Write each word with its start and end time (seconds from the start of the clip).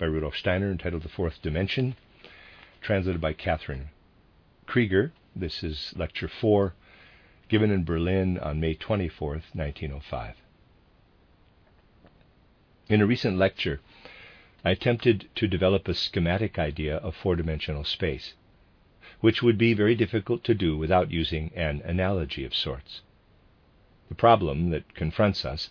by 0.00 0.06
Rudolf 0.06 0.34
Steiner, 0.34 0.70
entitled 0.70 1.02
The 1.02 1.10
Fourth 1.10 1.42
Dimension, 1.42 1.94
translated 2.80 3.20
by 3.20 3.34
Catherine 3.34 3.90
Creeger. 4.66 5.12
This 5.36 5.62
is 5.62 5.92
Lecture 5.94 6.26
4, 6.26 6.72
given 7.50 7.70
in 7.70 7.84
Berlin 7.84 8.38
on 8.38 8.60
May 8.60 8.72
24, 8.72 9.28
1905. 9.52 10.36
In 12.88 13.02
a 13.02 13.06
recent 13.06 13.36
lecture, 13.36 13.80
I 14.64 14.70
attempted 14.70 15.28
to 15.34 15.46
develop 15.46 15.86
a 15.86 15.92
schematic 15.92 16.58
idea 16.58 16.96
of 16.96 17.14
four 17.14 17.36
dimensional 17.36 17.84
space, 17.84 18.32
which 19.20 19.42
would 19.42 19.58
be 19.58 19.74
very 19.74 19.94
difficult 19.94 20.42
to 20.44 20.54
do 20.54 20.78
without 20.78 21.10
using 21.10 21.52
an 21.54 21.82
analogy 21.84 22.46
of 22.46 22.54
sorts. 22.54 23.02
The 24.08 24.14
problem 24.14 24.70
that 24.70 24.94
confronts 24.94 25.44
us 25.44 25.68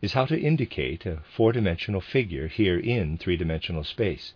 is 0.00 0.14
how 0.14 0.24
to 0.24 0.40
indicate 0.40 1.04
a 1.04 1.20
four 1.36 1.52
dimensional 1.52 2.00
figure 2.00 2.48
here 2.48 2.78
in 2.78 3.18
three 3.18 3.36
dimensional 3.36 3.84
space, 3.84 4.32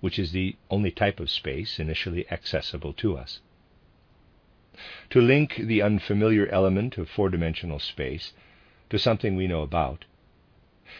which 0.00 0.18
is 0.18 0.32
the 0.32 0.56
only 0.70 0.90
type 0.90 1.20
of 1.20 1.30
space 1.30 1.78
initially 1.78 2.28
accessible 2.32 2.92
to 2.92 3.16
us. 3.16 3.40
To 5.10 5.20
link 5.20 5.56
the 5.56 5.82
unfamiliar 5.82 6.48
element 6.48 6.98
of 6.98 7.08
four 7.08 7.30
dimensional 7.30 7.78
space 7.78 8.32
to 8.90 8.98
something 8.98 9.36
we 9.36 9.46
know 9.46 9.62
about, 9.62 10.04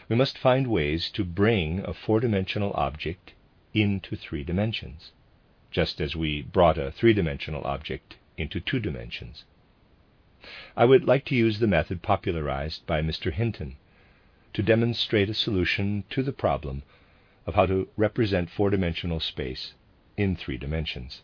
we 0.09 0.15
must 0.15 0.39
find 0.39 0.69
ways 0.69 1.11
to 1.11 1.25
bring 1.25 1.81
a 1.81 1.93
four 1.93 2.21
dimensional 2.21 2.73
object 2.75 3.33
into 3.75 4.15
three 4.15 4.45
dimensions, 4.45 5.11
just 5.73 6.01
as 6.01 6.15
we 6.15 6.43
brought 6.43 6.79
a 6.79 6.93
three 6.93 7.13
dimensional 7.13 7.65
object 7.65 8.17
into 8.37 8.61
two 8.61 8.79
dimensions. 8.79 9.45
I 10.77 10.85
would 10.85 11.05
like 11.05 11.25
to 11.27 11.35
use 11.35 11.59
the 11.59 11.67
method 11.67 12.01
popularized 12.01 12.87
by 12.87 13.03
Mr. 13.03 13.33
Hinton 13.33 13.77
to 14.59 14.63
demonstrate 14.65 15.31
a 15.31 15.35
solution 15.35 16.03
to 16.11 16.21
the 16.21 16.33
problem 16.33 16.83
of 17.47 17.55
how 17.55 17.65
to 17.65 17.87
represent 17.97 18.51
four 18.51 18.71
dimensional 18.71 19.21
space 19.21 19.75
in 20.17 20.35
three 20.35 20.57
dimensions. 20.57 21.23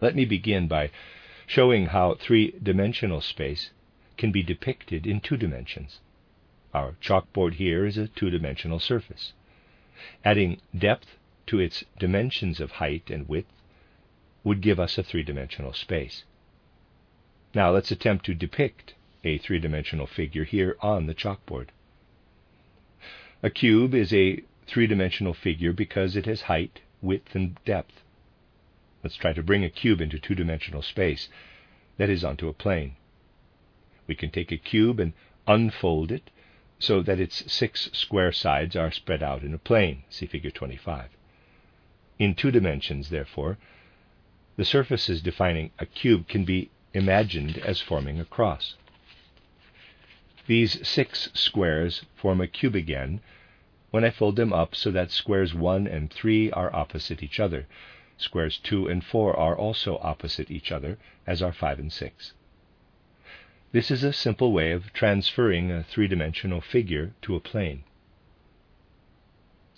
Let 0.00 0.16
me 0.16 0.24
begin 0.24 0.68
by 0.68 0.90
showing 1.46 1.88
how 1.88 2.14
three 2.14 2.54
dimensional 2.62 3.20
space 3.20 3.72
can 4.16 4.32
be 4.32 4.42
depicted 4.42 5.06
in 5.06 5.20
two 5.20 5.36
dimensions. 5.36 6.00
Our 6.72 6.92
chalkboard 7.02 7.56
here 7.56 7.84
is 7.84 7.98
a 7.98 8.08
two 8.08 8.30
dimensional 8.30 8.80
surface. 8.80 9.34
Adding 10.24 10.62
depth 10.74 11.18
to 11.48 11.60
its 11.60 11.84
dimensions 11.98 12.58
of 12.58 12.70
height 12.70 13.10
and 13.10 13.28
width 13.28 13.52
would 14.44 14.62
give 14.62 14.80
us 14.80 14.96
a 14.96 15.02
three 15.02 15.24
dimensional 15.24 15.74
space. 15.74 16.24
Now 17.54 17.70
let's 17.70 17.90
attempt 17.90 18.24
to 18.24 18.34
depict 18.34 18.94
a 19.28 19.38
three 19.38 19.58
dimensional 19.58 20.06
figure 20.06 20.44
here 20.44 20.76
on 20.80 21.06
the 21.06 21.14
chalkboard. 21.14 21.68
A 23.42 23.50
cube 23.50 23.94
is 23.94 24.12
a 24.12 24.42
three 24.66 24.86
dimensional 24.86 25.34
figure 25.34 25.72
because 25.72 26.16
it 26.16 26.26
has 26.26 26.42
height, 26.42 26.80
width, 27.00 27.34
and 27.34 27.62
depth. 27.64 28.02
Let's 29.04 29.16
try 29.16 29.32
to 29.32 29.42
bring 29.42 29.64
a 29.64 29.70
cube 29.70 30.00
into 30.00 30.18
two 30.18 30.34
dimensional 30.34 30.82
space, 30.82 31.28
that 31.98 32.10
is, 32.10 32.24
onto 32.24 32.48
a 32.48 32.52
plane. 32.52 32.96
We 34.06 34.14
can 34.14 34.30
take 34.30 34.50
a 34.50 34.56
cube 34.56 34.98
and 34.98 35.12
unfold 35.46 36.10
it 36.10 36.30
so 36.78 37.02
that 37.02 37.20
its 37.20 37.52
six 37.52 37.90
square 37.92 38.32
sides 38.32 38.76
are 38.76 38.90
spread 38.90 39.22
out 39.22 39.42
in 39.42 39.54
a 39.54 39.58
plane. 39.58 40.04
See 40.08 40.26
Figure 40.26 40.50
25. 40.50 41.10
In 42.18 42.34
two 42.34 42.50
dimensions, 42.50 43.10
therefore, 43.10 43.58
the 44.56 44.64
surfaces 44.64 45.22
defining 45.22 45.70
a 45.78 45.86
cube 45.86 46.26
can 46.28 46.44
be 46.44 46.70
imagined 46.94 47.58
as 47.58 47.80
forming 47.80 48.18
a 48.18 48.24
cross. 48.24 48.74
These 50.48 50.88
six 50.88 51.28
squares 51.34 52.06
form 52.14 52.40
a 52.40 52.46
cube 52.46 52.74
again 52.74 53.20
when 53.90 54.02
I 54.02 54.08
fold 54.08 54.36
them 54.36 54.50
up 54.50 54.74
so 54.74 54.90
that 54.90 55.10
squares 55.10 55.52
1 55.52 55.86
and 55.86 56.10
3 56.10 56.50
are 56.52 56.74
opposite 56.74 57.22
each 57.22 57.38
other. 57.38 57.66
Squares 58.16 58.56
2 58.56 58.88
and 58.88 59.04
4 59.04 59.38
are 59.38 59.54
also 59.54 59.98
opposite 59.98 60.50
each 60.50 60.72
other, 60.72 60.96
as 61.26 61.42
are 61.42 61.52
5 61.52 61.78
and 61.78 61.92
6. 61.92 62.32
This 63.72 63.90
is 63.90 64.02
a 64.02 64.10
simple 64.10 64.50
way 64.50 64.72
of 64.72 64.90
transferring 64.94 65.70
a 65.70 65.82
three 65.82 66.08
dimensional 66.08 66.62
figure 66.62 67.12
to 67.20 67.36
a 67.36 67.40
plane. 67.40 67.84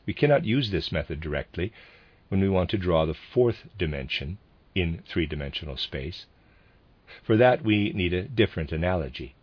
We 0.07 0.15
cannot 0.15 0.45
use 0.45 0.71
this 0.71 0.93
method 0.93 1.21
directly 1.21 1.73
when 2.29 2.41
we 2.41 2.49
want 2.49 2.71
to 2.71 2.79
draw 2.79 3.07
the 3.07 3.15
fourth 3.15 3.67
dimension 3.77 4.39
in 4.77 5.03
three 5.05 5.27
dimensional 5.27 5.77
space. 5.77 6.27
For 7.25 7.37
that, 7.37 7.65
we 7.65 7.93
need 7.93 8.13
a 8.13 8.29
different 8.29 8.71
analogy 8.71 9.35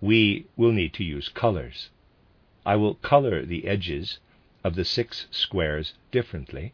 we 0.00 0.46
will 0.56 0.72
need 0.72 0.92
to 0.94 1.04
use 1.04 1.28
colors. 1.28 1.90
I 2.64 2.76
will 2.76 2.94
color 2.94 3.44
the 3.44 3.66
edges 3.66 4.18
of 4.62 4.74
the 4.74 4.84
six 4.84 5.26
squares 5.30 5.94
differently 6.10 6.72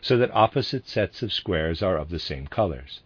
so 0.00 0.16
that 0.16 0.30
opposite 0.34 0.88
sets 0.88 1.22
of 1.22 1.32
squares 1.32 1.82
are 1.82 1.98
of 1.98 2.08
the 2.10 2.18
same 2.18 2.46
colors. 2.46 3.02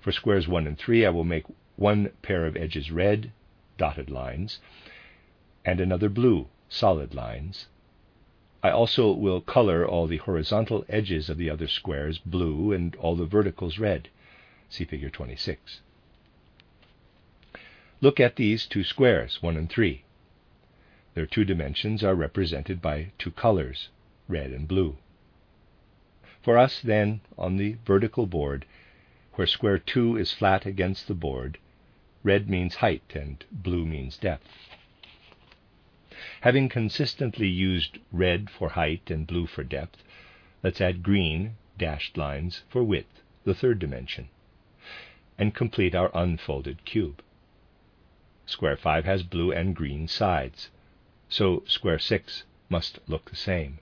For 0.00 0.12
squares 0.12 0.48
1 0.48 0.66
and 0.66 0.78
3, 0.78 1.04
I 1.04 1.10
will 1.10 1.24
make 1.24 1.44
one 1.76 2.10
pair 2.22 2.46
of 2.46 2.56
edges 2.56 2.90
red, 2.90 3.32
dotted 3.76 4.10
lines, 4.10 4.60
and 5.64 5.80
another 5.80 6.08
blue, 6.08 6.48
solid 6.68 7.14
lines. 7.14 7.66
I 8.62 8.70
also 8.70 9.12
will 9.12 9.40
color 9.40 9.86
all 9.86 10.06
the 10.06 10.16
horizontal 10.16 10.84
edges 10.88 11.28
of 11.28 11.36
the 11.36 11.50
other 11.50 11.68
squares 11.68 12.18
blue 12.18 12.72
and 12.72 12.96
all 12.96 13.14
the 13.14 13.26
verticals 13.26 13.78
red. 13.78 14.08
See 14.68 14.84
figure 14.84 15.10
26. 15.10 15.80
Look 18.00 18.20
at 18.20 18.36
these 18.36 18.64
two 18.66 18.84
squares, 18.84 19.42
1 19.42 19.56
and 19.56 19.68
3. 19.68 20.04
Their 21.14 21.26
two 21.26 21.44
dimensions 21.44 22.04
are 22.04 22.14
represented 22.14 22.80
by 22.80 23.10
two 23.18 23.32
colors, 23.32 23.88
red 24.28 24.52
and 24.52 24.68
blue. 24.68 24.98
For 26.40 26.56
us, 26.56 26.80
then, 26.80 27.22
on 27.36 27.56
the 27.56 27.76
vertical 27.84 28.26
board, 28.26 28.66
where 29.34 29.48
square 29.48 29.78
2 29.78 30.16
is 30.16 30.32
flat 30.32 30.64
against 30.64 31.08
the 31.08 31.14
board, 31.14 31.58
red 32.22 32.48
means 32.48 32.76
height 32.76 33.16
and 33.16 33.44
blue 33.50 33.84
means 33.84 34.16
depth. 34.16 34.46
Having 36.42 36.68
consistently 36.68 37.48
used 37.48 37.98
red 38.12 38.48
for 38.48 38.70
height 38.70 39.10
and 39.10 39.26
blue 39.26 39.46
for 39.46 39.64
depth, 39.64 40.04
let's 40.62 40.80
add 40.80 41.02
green 41.02 41.56
dashed 41.76 42.16
lines 42.16 42.62
for 42.68 42.84
width, 42.84 43.22
the 43.42 43.54
third 43.54 43.80
dimension, 43.80 44.28
and 45.36 45.52
complete 45.52 45.96
our 45.96 46.12
unfolded 46.14 46.84
cube. 46.84 47.22
Square 48.48 48.78
5 48.78 49.04
has 49.04 49.22
blue 49.24 49.52
and 49.52 49.76
green 49.76 50.08
sides, 50.08 50.70
so 51.28 51.62
square 51.66 51.98
6 51.98 52.44
must 52.70 52.98
look 53.06 53.28
the 53.28 53.36
same. 53.36 53.78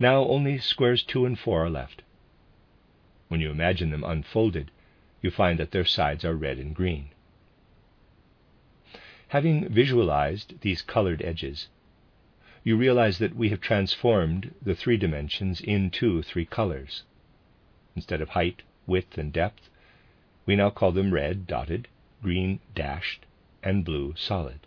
Now 0.00 0.24
only 0.24 0.58
squares 0.58 1.04
2 1.04 1.24
and 1.24 1.38
4 1.38 1.66
are 1.66 1.70
left. 1.70 2.02
When 3.28 3.40
you 3.40 3.52
imagine 3.52 3.90
them 3.90 4.02
unfolded, 4.02 4.72
you 5.22 5.30
find 5.30 5.60
that 5.60 5.70
their 5.70 5.84
sides 5.84 6.24
are 6.24 6.34
red 6.34 6.58
and 6.58 6.74
green. 6.74 7.10
Having 9.28 9.68
visualized 9.68 10.60
these 10.62 10.82
colored 10.82 11.22
edges, 11.22 11.68
you 12.64 12.76
realize 12.76 13.18
that 13.18 13.36
we 13.36 13.50
have 13.50 13.60
transformed 13.60 14.52
the 14.60 14.74
three 14.74 14.96
dimensions 14.96 15.60
into 15.60 16.22
three 16.22 16.44
colors. 16.44 17.04
Instead 17.94 18.20
of 18.20 18.30
height, 18.30 18.62
width, 18.84 19.16
and 19.16 19.32
depth, 19.32 19.70
we 20.44 20.56
now 20.56 20.70
call 20.70 20.90
them 20.90 21.14
red 21.14 21.46
dotted, 21.46 21.86
green 22.26 22.58
dashed, 22.74 23.24
and 23.62 23.84
blue 23.84 24.12
solid. 24.16 24.58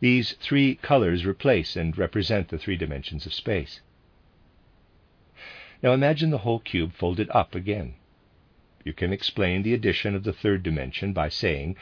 These 0.00 0.32
three 0.32 0.74
colors 0.74 1.24
replace 1.24 1.76
and 1.76 1.96
represent 1.96 2.48
the 2.48 2.58
three 2.58 2.76
dimensions 2.76 3.24
of 3.24 3.32
space. 3.32 3.80
Now 5.80 5.92
imagine 5.92 6.30
the 6.30 6.38
whole 6.38 6.58
cube 6.58 6.92
folded 6.92 7.30
up 7.30 7.54
again. 7.54 7.94
You 8.84 8.92
can 8.92 9.12
explain 9.12 9.62
the 9.62 9.74
addition 9.74 10.16
of 10.16 10.24
the 10.24 10.32
third 10.32 10.64
dimension 10.64 11.12
by 11.12 11.28
saying 11.28 11.76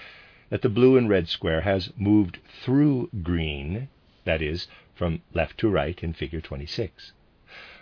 that 0.50 0.60
the 0.60 0.68
blue 0.68 0.98
and 0.98 1.08
red 1.08 1.26
square 1.26 1.62
has 1.62 1.90
moved 1.96 2.40
through 2.62 3.08
green, 3.22 3.88
that 4.24 4.42
is, 4.42 4.68
from 4.94 5.22
left 5.32 5.56
to 5.60 5.70
right 5.70 5.98
in 6.02 6.12
figure 6.12 6.42
26. 6.42 7.12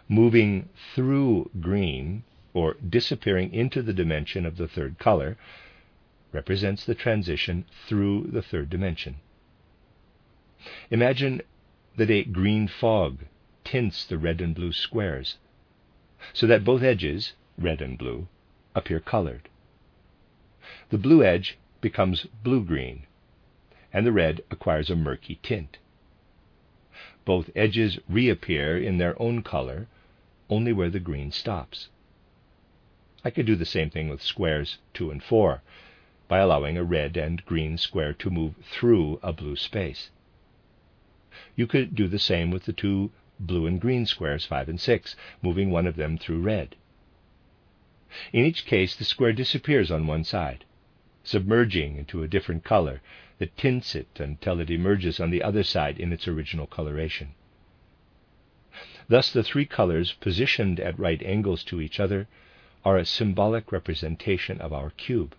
Moving 0.08 0.68
through 0.94 1.50
green, 1.60 2.22
or 2.54 2.74
disappearing 2.74 3.52
into 3.52 3.82
the 3.82 3.92
dimension 3.92 4.46
of 4.46 4.56
the 4.56 4.68
third 4.68 5.00
color, 5.00 5.36
represents 6.32 6.84
the 6.84 6.94
transition 6.94 7.64
through 7.86 8.28
the 8.30 8.42
third 8.42 8.68
dimension. 8.68 9.16
Imagine 10.90 11.40
that 11.96 12.10
a 12.10 12.24
green 12.24 12.68
fog 12.68 13.24
tints 13.64 14.04
the 14.04 14.18
red 14.18 14.40
and 14.40 14.54
blue 14.54 14.72
squares, 14.72 15.38
so 16.32 16.46
that 16.46 16.64
both 16.64 16.82
edges, 16.82 17.32
red 17.56 17.80
and 17.80 17.96
blue, 17.96 18.28
appear 18.74 19.00
colored. 19.00 19.48
The 20.90 20.98
blue 20.98 21.22
edge 21.22 21.58
becomes 21.80 22.26
blue 22.42 22.64
green, 22.64 23.06
and 23.92 24.04
the 24.04 24.12
red 24.12 24.42
acquires 24.50 24.90
a 24.90 24.96
murky 24.96 25.38
tint. 25.42 25.78
Both 27.24 27.50
edges 27.54 27.98
reappear 28.08 28.76
in 28.76 28.98
their 28.98 29.20
own 29.20 29.42
color 29.42 29.86
only 30.50 30.72
where 30.72 30.90
the 30.90 31.00
green 31.00 31.30
stops. 31.30 31.88
I 33.24 33.30
could 33.30 33.46
do 33.46 33.56
the 33.56 33.66
same 33.66 33.90
thing 33.90 34.08
with 34.08 34.22
squares 34.22 34.78
2 34.94 35.10
and 35.10 35.22
4 35.22 35.62
by 36.28 36.38
allowing 36.38 36.76
a 36.76 36.84
red 36.84 37.16
and 37.16 37.44
green 37.46 37.76
square 37.78 38.12
to 38.12 38.30
move 38.30 38.54
through 38.62 39.18
a 39.22 39.32
blue 39.32 39.56
space. 39.56 40.10
You 41.56 41.66
could 41.66 41.94
do 41.94 42.06
the 42.06 42.18
same 42.18 42.50
with 42.50 42.64
the 42.64 42.72
two 42.72 43.10
blue 43.40 43.66
and 43.66 43.80
green 43.80 44.04
squares 44.06 44.44
5 44.44 44.68
and 44.68 44.80
6, 44.80 45.16
moving 45.42 45.70
one 45.70 45.86
of 45.86 45.96
them 45.96 46.18
through 46.18 46.42
red. 46.42 46.76
In 48.32 48.44
each 48.44 48.66
case, 48.66 48.94
the 48.94 49.04
square 49.04 49.32
disappears 49.32 49.90
on 49.90 50.06
one 50.06 50.24
side, 50.24 50.64
submerging 51.24 51.96
into 51.96 52.22
a 52.22 52.28
different 52.28 52.64
color 52.64 53.00
that 53.38 53.56
tints 53.56 53.94
it 53.94 54.08
until 54.18 54.60
it 54.60 54.70
emerges 54.70 55.20
on 55.20 55.30
the 55.30 55.42
other 55.42 55.62
side 55.62 55.98
in 55.98 56.12
its 56.12 56.26
original 56.26 56.66
coloration. 56.66 57.34
Thus, 59.08 59.32
the 59.32 59.42
three 59.42 59.66
colors 59.66 60.12
positioned 60.12 60.80
at 60.80 60.98
right 60.98 61.22
angles 61.22 61.64
to 61.64 61.80
each 61.80 62.00
other 62.00 62.28
are 62.84 62.96
a 62.96 63.04
symbolic 63.04 63.72
representation 63.72 64.60
of 64.60 64.72
our 64.72 64.90
cube. 64.90 65.34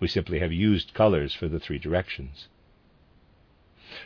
We 0.00 0.08
simply 0.08 0.38
have 0.38 0.52
used 0.52 0.94
colors 0.94 1.34
for 1.34 1.48
the 1.48 1.58
three 1.58 1.78
directions. 1.78 2.48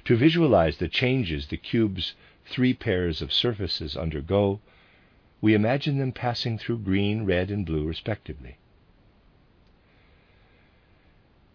To 0.04 0.16
visualize 0.16 0.78
the 0.78 0.88
changes 0.88 1.48
the 1.48 1.56
cube's 1.56 2.14
three 2.46 2.72
pairs 2.72 3.20
of 3.20 3.32
surfaces 3.32 3.96
undergo, 3.96 4.60
we 5.40 5.54
imagine 5.54 5.98
them 5.98 6.12
passing 6.12 6.56
through 6.56 6.78
green, 6.78 7.24
red, 7.24 7.50
and 7.50 7.66
blue 7.66 7.84
respectively. 7.86 8.56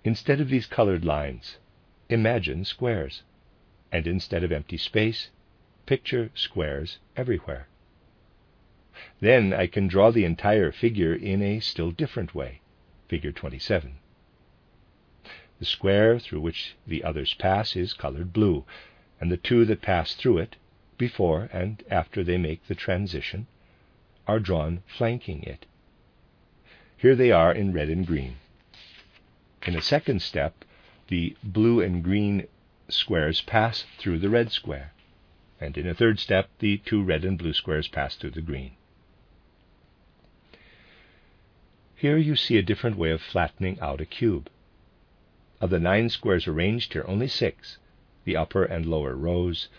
Instead 0.03 0.39
of 0.39 0.49
these 0.49 0.67
colored 0.67 1.03
lines, 1.03 1.57
imagine 2.09 2.63
squares, 2.63 3.23
and 3.91 4.05
instead 4.05 4.43
of 4.43 4.51
empty 4.51 4.77
space, 4.77 5.29
picture 5.85 6.29
squares 6.35 6.99
everywhere. 7.15 7.67
Then 9.19 9.53
I 9.53 9.67
can 9.67 9.87
draw 9.87 10.11
the 10.11 10.25
entire 10.25 10.71
figure 10.71 11.13
in 11.13 11.41
a 11.41 11.59
still 11.59 11.91
different 11.91 12.35
way, 12.35 12.61
figure 13.07 13.31
27. 13.31 13.97
The 15.59 15.65
square 15.65 16.19
through 16.19 16.41
which 16.41 16.75
the 16.85 17.03
others 17.03 17.33
pass 17.33 17.75
is 17.75 17.93
colored 17.93 18.31
blue, 18.31 18.63
and 19.19 19.31
the 19.31 19.37
two 19.37 19.65
that 19.65 19.81
pass 19.81 20.13
through 20.13 20.37
it, 20.37 20.55
before 20.97 21.49
and 21.51 21.83
after 21.89 22.23
they 22.23 22.37
make 22.37 22.67
the 22.67 22.75
transition, 22.75 23.47
are 24.27 24.39
drawn 24.39 24.83
flanking 24.85 25.41
it. 25.43 25.65
Here 26.95 27.15
they 27.15 27.31
are 27.31 27.51
in 27.51 27.73
red 27.73 27.89
and 27.89 28.05
green. 28.05 28.35
In 29.65 29.75
a 29.75 29.81
second 29.81 30.21
step, 30.21 30.63
the 31.07 31.35
blue 31.43 31.81
and 31.81 32.03
green 32.03 32.47
squares 32.87 33.41
pass 33.41 33.85
through 33.97 34.19
the 34.19 34.29
red 34.29 34.51
square, 34.51 34.93
and 35.59 35.77
in 35.77 35.87
a 35.87 35.95
third 35.95 36.19
step, 36.19 36.49
the 36.59 36.77
two 36.77 37.01
red 37.01 37.25
and 37.25 37.37
blue 37.37 37.53
squares 37.53 37.87
pass 37.87 38.15
through 38.15 38.31
the 38.31 38.41
green. 38.41 38.73
Here 41.95 42.17
you 42.17 42.35
see 42.35 42.57
a 42.57 42.61
different 42.61 42.95
way 42.97 43.09
of 43.09 43.21
flattening 43.21 43.79
out 43.79 44.01
a 44.01 44.05
cube. 44.05 44.51
Of 45.59 45.71
the 45.71 45.79
nine 45.79 46.09
squares 46.09 46.47
arranged 46.47 46.93
here, 46.93 47.03
only 47.07 47.27
six, 47.27 47.79
the 48.25 48.37
upper 48.37 48.63
and 48.63 48.85
lower 48.85 49.15
rows, 49.15 49.69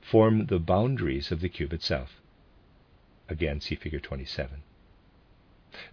form 0.00 0.46
the 0.46 0.60
boundaries 0.60 1.32
of 1.32 1.40
the 1.40 1.48
cube 1.48 1.72
itself. 1.72 2.20
Again, 3.28 3.60
see 3.60 3.74
figure 3.74 3.98
27. 3.98 4.62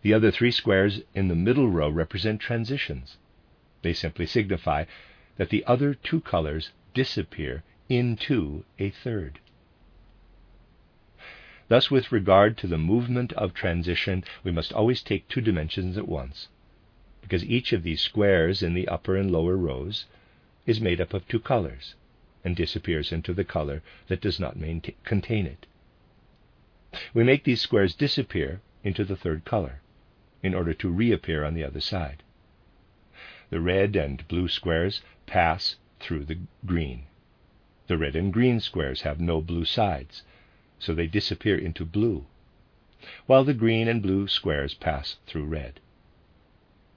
The 0.04 0.14
other 0.14 0.30
three 0.30 0.52
squares 0.52 1.02
in 1.16 1.28
the 1.28 1.36
middle 1.36 1.70
row 1.70 1.90
represent 1.90 2.40
transitions. 2.40 3.18
They 3.82 3.94
simply 3.94 4.28
signify 4.28 4.86
that 5.38 5.50
the 5.50 5.66
other 5.66 5.96
two 5.96 6.22
colors 6.22 6.70
disappear 6.94 7.64
into 7.90 8.64
a 8.78 8.92
third. 8.92 9.40
Thus, 11.68 11.90
with 11.90 12.12
regard 12.12 12.58
to 12.60 12.68
the 12.68 12.78
movement 12.78 13.34
of 13.34 13.54
transition, 13.54 14.24
we 14.44 14.52
must 14.52 14.72
always 14.74 15.02
take 15.02 15.28
two 15.28 15.42
dimensions 15.42 15.98
at 15.98 16.08
once, 16.08 16.50
because 17.21 17.45
each 17.45 17.71
of 17.71 17.83
these 17.83 18.01
squares 18.01 18.63
in 18.63 18.73
the 18.73 18.88
upper 18.88 19.15
and 19.15 19.31
lower 19.31 19.56
rows 19.56 20.06
is 20.65 20.81
made 20.81 21.00
up 21.00 21.13
of 21.13 21.27
two 21.27 21.39
colors 21.39 21.95
and 22.44 22.56
disappears 22.56 23.12
into 23.12 23.33
the 23.33 23.44
color 23.44 23.81
that 24.07 24.21
does 24.21 24.39
not 24.39 24.57
maintain, 24.57 24.95
contain 25.03 25.45
it. 25.45 25.68
We 27.13 27.23
make 27.23 27.44
these 27.44 27.62
squares 27.62 27.95
disappear 27.95 28.62
into 28.83 29.03
the 29.03 29.15
third 29.15 29.45
color 29.45 29.81
in 30.44 30.53
order 30.53 30.73
to 30.73 30.89
reappear 30.89 31.45
on 31.45 31.53
the 31.53 31.63
other 31.63 31.79
side. 31.79 32.23
The 33.50 33.62
red 33.62 33.95
and 33.95 34.27
blue 34.27 34.47
squares 34.47 35.01
pass 35.27 35.75
through 36.00 36.25
the 36.25 36.39
green. 36.65 37.03
The 37.88 37.97
red 37.97 38.15
and 38.15 38.33
green 38.33 38.59
squares 38.59 39.01
have 39.01 39.19
no 39.19 39.41
blue 39.41 39.65
sides, 39.65 40.23
so 40.79 40.95
they 40.95 41.07
disappear 41.07 41.57
into 41.57 41.85
blue, 41.85 42.25
while 43.27 43.44
the 43.44 43.53
green 43.53 43.88
and 43.88 44.01
blue 44.01 44.27
squares 44.27 44.73
pass 44.73 45.18
through 45.27 45.45
red. 45.45 45.79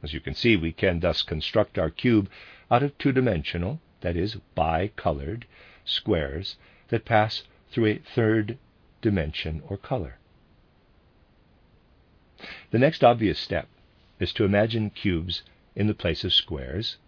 As 0.04 0.12
you 0.12 0.20
can 0.20 0.34
see, 0.34 0.54
we 0.54 0.70
can 0.70 1.00
thus 1.00 1.22
construct 1.22 1.78
our 1.78 1.88
cube 1.88 2.28
out 2.70 2.82
of 2.82 2.96
two 2.98 3.10
dimensional, 3.10 3.80
that 4.02 4.18
is, 4.18 4.36
bi-colored, 4.54 5.46
squares 5.82 6.56
that 6.88 7.06
pass 7.06 7.44
through 7.70 7.86
a 7.86 7.96
third 7.96 8.58
dimension, 9.00 9.62
or 9.66 9.78
color. 9.78 10.18
The 12.70 12.78
next 12.78 13.02
obvious 13.02 13.38
step 13.38 13.66
is 14.20 14.34
to 14.34 14.44
imagine 14.44 14.90
cubes 14.90 15.42
in 15.74 15.86
the 15.86 15.94
place 15.94 16.22
of 16.22 16.34
squares, 16.34 16.98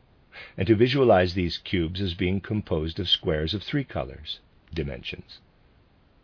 and 0.56 0.66
to 0.66 0.74
visualize 0.74 1.34
these 1.34 1.58
cubes 1.58 2.00
as 2.00 2.14
being 2.14 2.40
composed 2.40 2.98
of 2.98 3.10
squares 3.10 3.52
of 3.52 3.62
three 3.62 3.84
colors, 3.84 4.40
dimensions, 4.72 5.40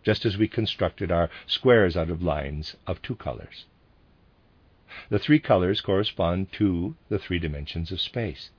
just 0.03 0.25
as 0.25 0.39
we 0.39 0.49
constructed 0.49 1.13
our 1.13 1.29
squares 1.47 1.99
out 1.99 2.09
of 2.09 2.23
lines 2.23 2.77
of 2.87 3.03
two 3.03 3.17
colors. 3.17 3.67
The 5.09 5.19
three 5.19 5.39
colors 5.39 5.81
correspond 5.81 6.53
to 6.53 6.97
the 7.09 7.19
three 7.19 7.39
dimensions 7.39 7.91
of 7.91 7.99
space. 7.99 8.51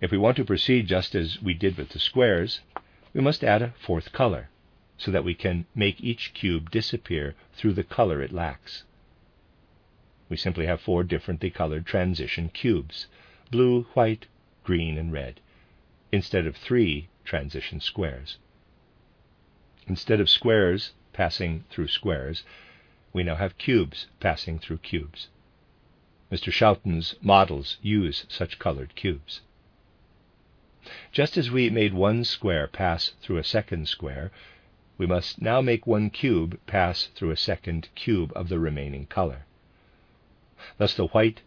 If 0.00 0.10
we 0.10 0.16
want 0.16 0.38
to 0.38 0.44
proceed 0.44 0.86
just 0.86 1.14
as 1.14 1.42
we 1.42 1.52
did 1.52 1.76
with 1.76 1.90
the 1.90 1.98
squares, 1.98 2.62
we 3.12 3.20
must 3.20 3.44
add 3.44 3.60
a 3.60 3.74
fourth 3.78 4.12
color, 4.12 4.48
so 4.96 5.10
that 5.10 5.22
we 5.22 5.34
can 5.34 5.66
make 5.74 6.00
each 6.00 6.32
cube 6.32 6.70
disappear 6.70 7.34
through 7.52 7.74
the 7.74 7.84
color 7.84 8.22
it 8.22 8.32
lacks. 8.32 8.84
We 10.30 10.38
simply 10.38 10.64
have 10.64 10.80
four 10.80 11.04
differently 11.04 11.50
colored 11.50 11.84
transition 11.84 12.48
cubes 12.48 13.06
blue, 13.50 13.82
white, 13.92 14.26
green, 14.62 14.96
and 14.96 15.12
red, 15.12 15.40
instead 16.10 16.46
of 16.46 16.56
three 16.56 17.08
transition 17.24 17.80
squares. 17.80 18.38
Instead 19.86 20.20
of 20.20 20.30
squares 20.30 20.92
passing 21.12 21.64
through 21.68 21.88
squares, 21.88 22.44
we 23.14 23.22
now 23.22 23.36
have 23.36 23.56
cubes 23.56 24.08
passing 24.18 24.58
through 24.58 24.78
cubes. 24.78 25.28
Mr. 26.32 26.52
Schouten's 26.52 27.14
models 27.22 27.78
use 27.80 28.26
such 28.28 28.58
colored 28.58 28.94
cubes. 28.96 29.40
Just 31.12 31.36
as 31.36 31.50
we 31.50 31.70
made 31.70 31.94
one 31.94 32.24
square 32.24 32.66
pass 32.66 33.12
through 33.22 33.38
a 33.38 33.44
second 33.44 33.86
square, 33.88 34.32
we 34.98 35.06
must 35.06 35.40
now 35.40 35.60
make 35.60 35.86
one 35.86 36.10
cube 36.10 36.58
pass 36.66 37.04
through 37.14 37.30
a 37.30 37.36
second 37.36 37.88
cube 37.94 38.32
of 38.34 38.48
the 38.48 38.58
remaining 38.58 39.06
color. 39.06 39.46
Thus 40.78 40.94
the 40.94 41.06
white, 41.06 41.40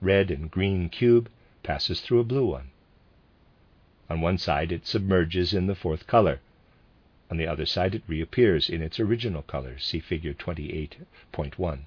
red, 0.00 0.30
and 0.30 0.50
green 0.50 0.88
cube 0.88 1.30
passes 1.62 2.00
through 2.00 2.20
a 2.20 2.24
blue 2.24 2.46
one. 2.46 2.70
On 4.08 4.22
one 4.22 4.38
side 4.38 4.72
it 4.72 4.86
submerges 4.86 5.52
in 5.52 5.66
the 5.66 5.74
fourth 5.74 6.06
color. 6.06 6.40
On 7.30 7.36
the 7.36 7.46
other 7.46 7.64
side 7.64 7.94
it 7.94 8.02
reappears 8.08 8.68
in 8.68 8.82
its 8.82 8.98
original 8.98 9.42
color. 9.42 9.78
See 9.78 10.00
figure 10.00 10.34
28.1. 10.34 11.84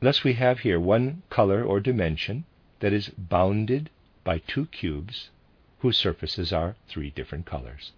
Thus 0.00 0.22
we 0.22 0.34
have 0.34 0.58
here 0.58 0.78
one 0.78 1.22
color 1.30 1.64
or 1.64 1.80
dimension 1.80 2.44
that 2.80 2.92
is 2.92 3.08
bounded 3.08 3.88
by 4.22 4.40
two 4.40 4.66
cubes 4.66 5.30
whose 5.78 5.96
surfaces 5.96 6.52
are 6.52 6.76
three 6.86 7.08
different 7.08 7.46
colors. 7.46 7.92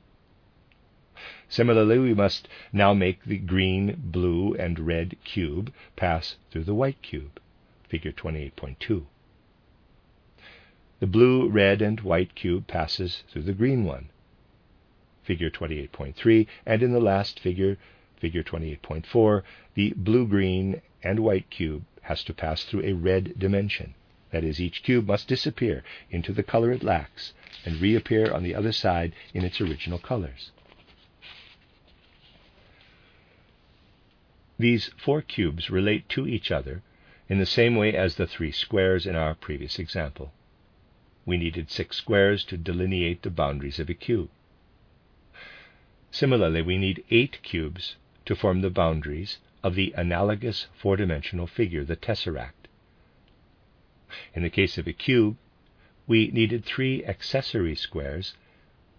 Similarly, 1.49 1.99
we 1.99 2.15
must 2.15 2.47
now 2.73 2.95
make 2.95 3.25
the 3.25 3.39
green, 3.39 4.01
blue, 4.01 4.55
and 4.55 4.79
red 4.79 5.17
cube 5.25 5.73
pass 5.97 6.37
through 6.51 6.65
the 6.65 6.75
white 6.75 7.03
cube, 7.03 7.41
figure 7.89 8.13
28.2. 8.13 9.05
The 11.01 11.07
blue, 11.09 11.49
red, 11.49 11.83
and 11.83 12.01
white 12.03 12.37
cube 12.37 12.69
passes 12.69 13.25
through 13.29 13.43
the 13.43 13.53
green 13.53 13.85
one, 13.85 14.11
figure 15.31 15.49
28.3, 15.49 16.45
and 16.67 16.83
in 16.83 16.91
the 16.91 16.99
last 16.99 17.39
figure, 17.39 17.79
figure 18.17 18.43
28.4, 18.43 19.43
the 19.75 19.93
blue, 19.97 20.27
green, 20.27 20.83
and 21.05 21.21
white 21.21 21.49
cube 21.51 21.85
has 22.03 22.25
to 22.25 22.35
pass 22.35 22.65
through 22.65 22.83
a 22.83 22.95
red 22.95 23.39
dimension, 23.39 23.95
That 24.33 24.43
is, 24.43 24.61
each 24.61 24.83
cube 24.83 25.07
must 25.07 25.29
disappear 25.29 25.85
into 26.11 26.33
the 26.33 26.43
color 26.43 26.73
it 26.73 26.83
lacks 26.83 27.33
and 27.65 27.81
reappear 27.81 28.33
on 28.33 28.43
the 28.43 28.57
other 28.57 28.73
side 28.73 29.13
in 29.33 29.45
its 29.45 29.61
original 29.61 30.01
colors. 30.01 30.51
These 34.59 34.91
four 34.97 35.23
cubes 35.23 35.71
relate 35.71 36.09
to 36.09 36.27
each 36.27 36.51
other 36.51 36.83
in 37.29 37.39
the 37.39 37.47
same 37.47 37.77
way 37.77 37.95
as 37.95 38.17
the 38.17 38.27
three 38.27 38.51
squares 38.51 39.07
in 39.07 39.15
our 39.15 39.37
previous 39.37 39.79
example. 39.79 40.33
We 41.25 41.37
needed 41.37 41.71
six 41.71 41.99
squares 41.99 42.43
to 42.47 42.57
delineate 42.57 43.23
the 43.23 43.31
boundaries 43.31 43.79
of 43.79 43.89
a 43.89 43.95
cube. 43.95 44.31
Similarly, 46.13 46.63
we 46.63 46.77
need 46.77 47.05
eight 47.11 47.41
cubes 47.43 47.97
to 48.25 48.35
form 48.35 48.61
the 48.61 48.71
boundaries 48.71 49.39
of 49.63 49.75
the 49.75 49.93
analogous 49.97 50.67
four 50.75 50.97
dimensional 50.97 51.47
figure, 51.47 51.85
the 51.85 51.97
tesseract. 51.97 52.67
In 54.35 54.43
the 54.43 54.51
case 54.51 54.77
of 54.77 54.89
a 54.89 54.93
cube, 54.93 55.37
we 56.07 56.29
needed 56.33 56.65
three 56.65 57.05
accessory 57.05 57.77
squares 57.77 58.35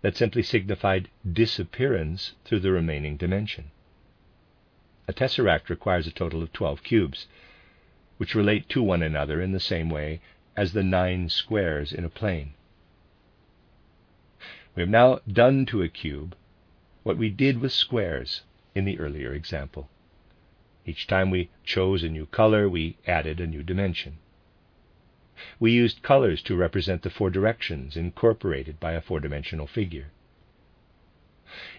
that 0.02 0.16
simply 0.16 0.42
signified 0.42 1.10
disappearance 1.30 2.34
through 2.46 2.62
the 2.62 2.72
remaining 2.72 3.18
dimension. 3.18 3.72
A 5.08 5.14
tesseract 5.14 5.70
requires 5.70 6.08
a 6.08 6.12
total 6.12 6.42
of 6.42 6.54
12 6.54 6.82
cubes, 6.82 7.28
which 8.18 8.36
relate 8.36 8.70
to 8.70 8.82
one 8.82 9.04
another 9.04 9.42
in 9.42 9.52
the 9.52 9.60
same 9.60 9.90
way 9.90 10.22
as 10.56 10.72
the 10.72 10.84
nine 10.84 11.28
squares 11.28 11.92
in 11.92 12.06
a 12.06 12.10
plane. 12.10 12.54
We 14.76 14.82
have 14.82 14.90
now 14.90 15.20
done 15.28 15.66
to 15.68 15.82
a 15.82 15.90
cube 15.90 16.36
what 17.04 17.18
we 17.18 17.30
did 17.30 17.60
with 17.60 17.72
squares 17.72 18.42
in 18.76 18.86
the 18.86 19.00
earlier 19.00 19.34
example. 19.34 19.90
Each 20.86 21.08
time 21.08 21.30
we 21.30 21.50
chose 21.64 22.04
a 22.04 22.10
new 22.10 22.26
color, 22.26 22.68
we 22.68 22.98
added 23.06 23.40
a 23.40 23.48
new 23.48 23.64
dimension. 23.64 24.18
We 25.60 25.72
used 25.72 26.04
colors 26.04 26.42
to 26.44 26.56
represent 26.56 27.02
the 27.02 27.10
four 27.10 27.30
directions 27.30 27.98
incorporated 27.98 28.80
by 28.80 28.94
a 28.94 29.02
four 29.02 29.20
dimensional 29.20 29.68
figure. 29.68 30.12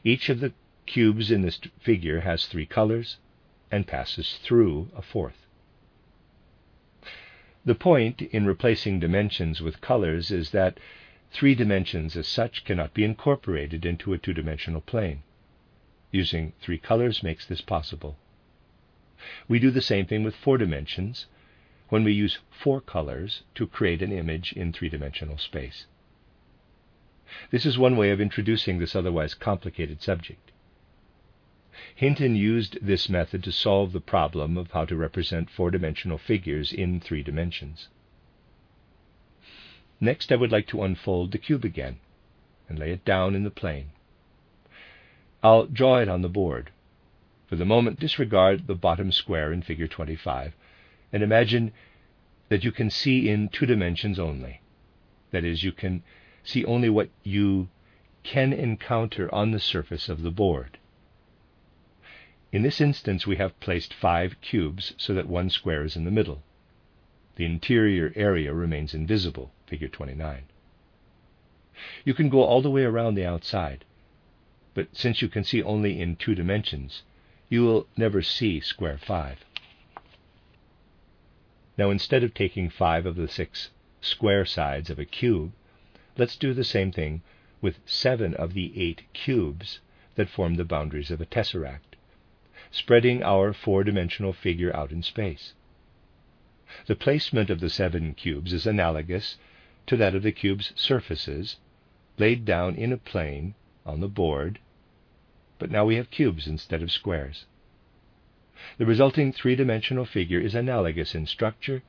Each 0.05 0.29
of 0.29 0.41
the 0.41 0.53
cubes 0.87 1.31
in 1.31 1.43
this 1.43 1.61
figure 1.81 2.21
has 2.21 2.47
three 2.47 2.67
colors 2.67 3.19
and 3.71 3.87
passes 3.87 4.39
through 4.43 4.91
a 4.95 5.03
fourth. 5.03 5.47
The 7.65 7.75
point 7.77 8.21
in 8.21 8.45
replacing 8.45 8.99
dimensions 8.99 9.61
with 9.61 9.81
colors 9.81 10.31
is 10.33 10.51
that 10.51 10.79
three 11.33 11.55
dimensions 11.55 12.17
as 12.17 12.29
such 12.29 12.65
cannot 12.65 12.93
be 12.93 13.05
incorporated 13.05 13.87
into 13.87 14.13
a 14.13 14.19
two 14.19 14.35
dimensional 14.35 14.83
plane. 14.83 15.23
Using 16.11 16.53
three 16.61 16.79
colors 16.79 17.23
makes 17.23 17.47
this 17.47 17.63
possible. 17.63 18.19
We 19.49 19.59
do 19.59 19.71
the 19.71 19.81
same 19.81 20.07
thing 20.07 20.25
with 20.25 20.37
four 20.37 20.59
dimensions 20.59 21.27
when 21.89 22.05
we 22.05 22.13
use 22.13 22.39
four 22.51 22.81
colors 22.81 23.43
to 23.55 23.67
create 23.67 24.03
an 24.03 24.13
image 24.13 24.53
in 24.53 24.73
three 24.73 24.89
dimensional 24.89 25.39
space. 25.39 25.87
This 27.51 27.65
is 27.65 27.79
one 27.79 27.97
way 27.97 28.11
of 28.11 28.21
introducing 28.21 28.79
this 28.79 28.95
otherwise 28.95 29.33
complicated 29.33 30.03
subject. 30.03 30.53
Hinton 31.95 32.37
used 32.37 32.79
this 32.83 33.09
method 33.09 33.43
to 33.45 33.53
solve 33.53 33.93
the 33.93 34.01
problem 34.01 34.59
of 34.59 34.73
how 34.73 34.85
to 34.85 34.97
represent 34.97 35.49
four 35.49 35.71
dimensional 35.71 36.19
figures 36.19 36.73
in 36.73 37.01
three 37.01 37.23
dimensions. 37.23 37.89
Next, 40.05 40.33
I 40.33 40.37
would 40.37 40.51
like 40.51 40.67
to 40.67 40.83
unfold 40.83 41.31
the 41.31 41.39
cube 41.39 41.65
again 41.65 42.01
and 42.69 42.77
lay 42.77 42.91
it 42.91 43.05
down 43.05 43.37
in 43.37 43.45
the 43.45 43.53
plane. 43.53 43.91
I'll 45.45 45.67
draw 45.67 45.99
it 45.99 46.09
on 46.09 46.23
the 46.23 46.29
board. 46.29 46.73
For 47.47 47.55
the 47.55 47.65
moment, 47.65 48.01
disregard 48.01 48.67
the 48.67 48.75
bottom 48.75 49.13
square 49.13 49.53
in 49.53 49.63
figure 49.63 49.87
25 49.87 50.55
and 51.13 51.23
imagine 51.23 51.71
that 52.49 52.65
you 52.65 52.73
can 52.73 52.91
see 52.91 53.29
in 53.29 53.49
two 53.49 53.65
dimensions 53.65 54.19
only. 54.19 54.61
That 55.31 55.45
is, 55.45 55.63
you 55.63 55.71
can 55.71 56.03
see 56.43 56.65
only 56.65 56.89
what 56.89 57.11
you 57.23 57.69
can 58.25 58.53
encounter 58.53 59.33
on 59.33 59.53
the 59.53 59.61
surface 59.61 60.09
of 60.09 60.23
the 60.23 60.33
board. 60.33 60.79
In 62.51 62.63
this 62.63 62.81
instance, 62.81 63.25
we 63.25 63.37
have 63.37 63.61
placed 63.61 63.95
five 63.95 64.41
cubes 64.41 64.95
so 64.97 65.15
that 65.15 65.29
one 65.29 65.49
square 65.49 65.85
is 65.85 65.95
in 65.95 66.05
the 66.05 66.11
middle. 66.11 66.43
The 67.37 67.45
interior 67.45 68.13
area 68.15 68.53
remains 68.53 68.95
invisible, 68.95 69.53
figure 69.67 69.89
29. 69.89 70.45
You 72.05 72.15
can 72.15 72.29
go 72.29 72.43
all 72.43 72.63
the 72.63 72.71
way 72.71 72.85
around 72.85 73.15
the 73.15 73.25
outside, 73.25 73.85
but 74.75 74.89
since 74.95 75.23
you 75.23 75.29
can 75.29 75.45
see 75.45 75.63
only 75.63 76.01
in 76.01 76.17
two 76.17 76.35
dimensions, 76.35 77.03
you 77.49 77.63
will 77.65 77.87
never 77.97 78.23
see 78.23 78.61
square 78.61 78.99
5. 78.99 79.45
Now, 81.79 81.91
instead 81.91 82.23
of 82.23 82.35
taking 82.35 82.69
five 82.69 83.07
of 83.07 83.17
the 83.17 83.29
six 83.29 83.71
square 84.01 84.45
sides 84.45 84.91
of 84.91 84.99
a 84.99 85.05
cube, 85.05 85.53
let's 86.17 86.37
do 86.37 86.53
the 86.53 86.65
same 86.65 86.93
thing 86.93 87.23
with 87.61 87.81
seven 87.87 88.35
of 88.35 88.53
the 88.53 88.73
eight 88.81 89.03
cubes 89.15 89.81
that 90.17 90.29
form 90.29 90.57
the 90.57 90.65
boundaries 90.65 91.11
of 91.11 91.21
a 91.21 91.27
tesseract 91.27 91.97
spreading 92.73 93.23
our 93.23 93.53
four 93.53 93.85
dimensional 93.85 94.33
figure 94.33 94.75
out 94.75 94.91
in 94.91 95.03
space. 95.03 95.53
The 96.87 96.97
placement 96.97 97.51
of 97.51 97.61
the 97.61 97.69
seven 97.69 98.15
cubes 98.15 98.53
is 98.55 98.67
analogous 98.67 99.37
to 99.87 99.97
that 99.99 100.15
of 100.15 100.23
the 100.23 100.33
cube's 100.33 100.73
surfaces 100.75 101.59
laid 102.17 102.47
down 102.47 102.77
in 102.77 102.93
a 102.93 102.97
plane 102.97 103.55
on 103.85 104.01
the 104.01 104.09
board, 104.09 104.59
but 105.59 105.71
now 105.71 105.85
we 105.85 105.97
have 105.97 106.11
cubes 106.11 106.47
instead 106.47 106.83
of 106.83 106.91
squares. 106.91 107.45
The 108.79 108.87
resulting 108.87 109.33
three 109.33 109.55
dimensional 109.55 110.07
figure 110.07 110.41
is 110.41 110.55
analogous 110.55 111.15
in 111.15 111.27
structure 111.27 111.83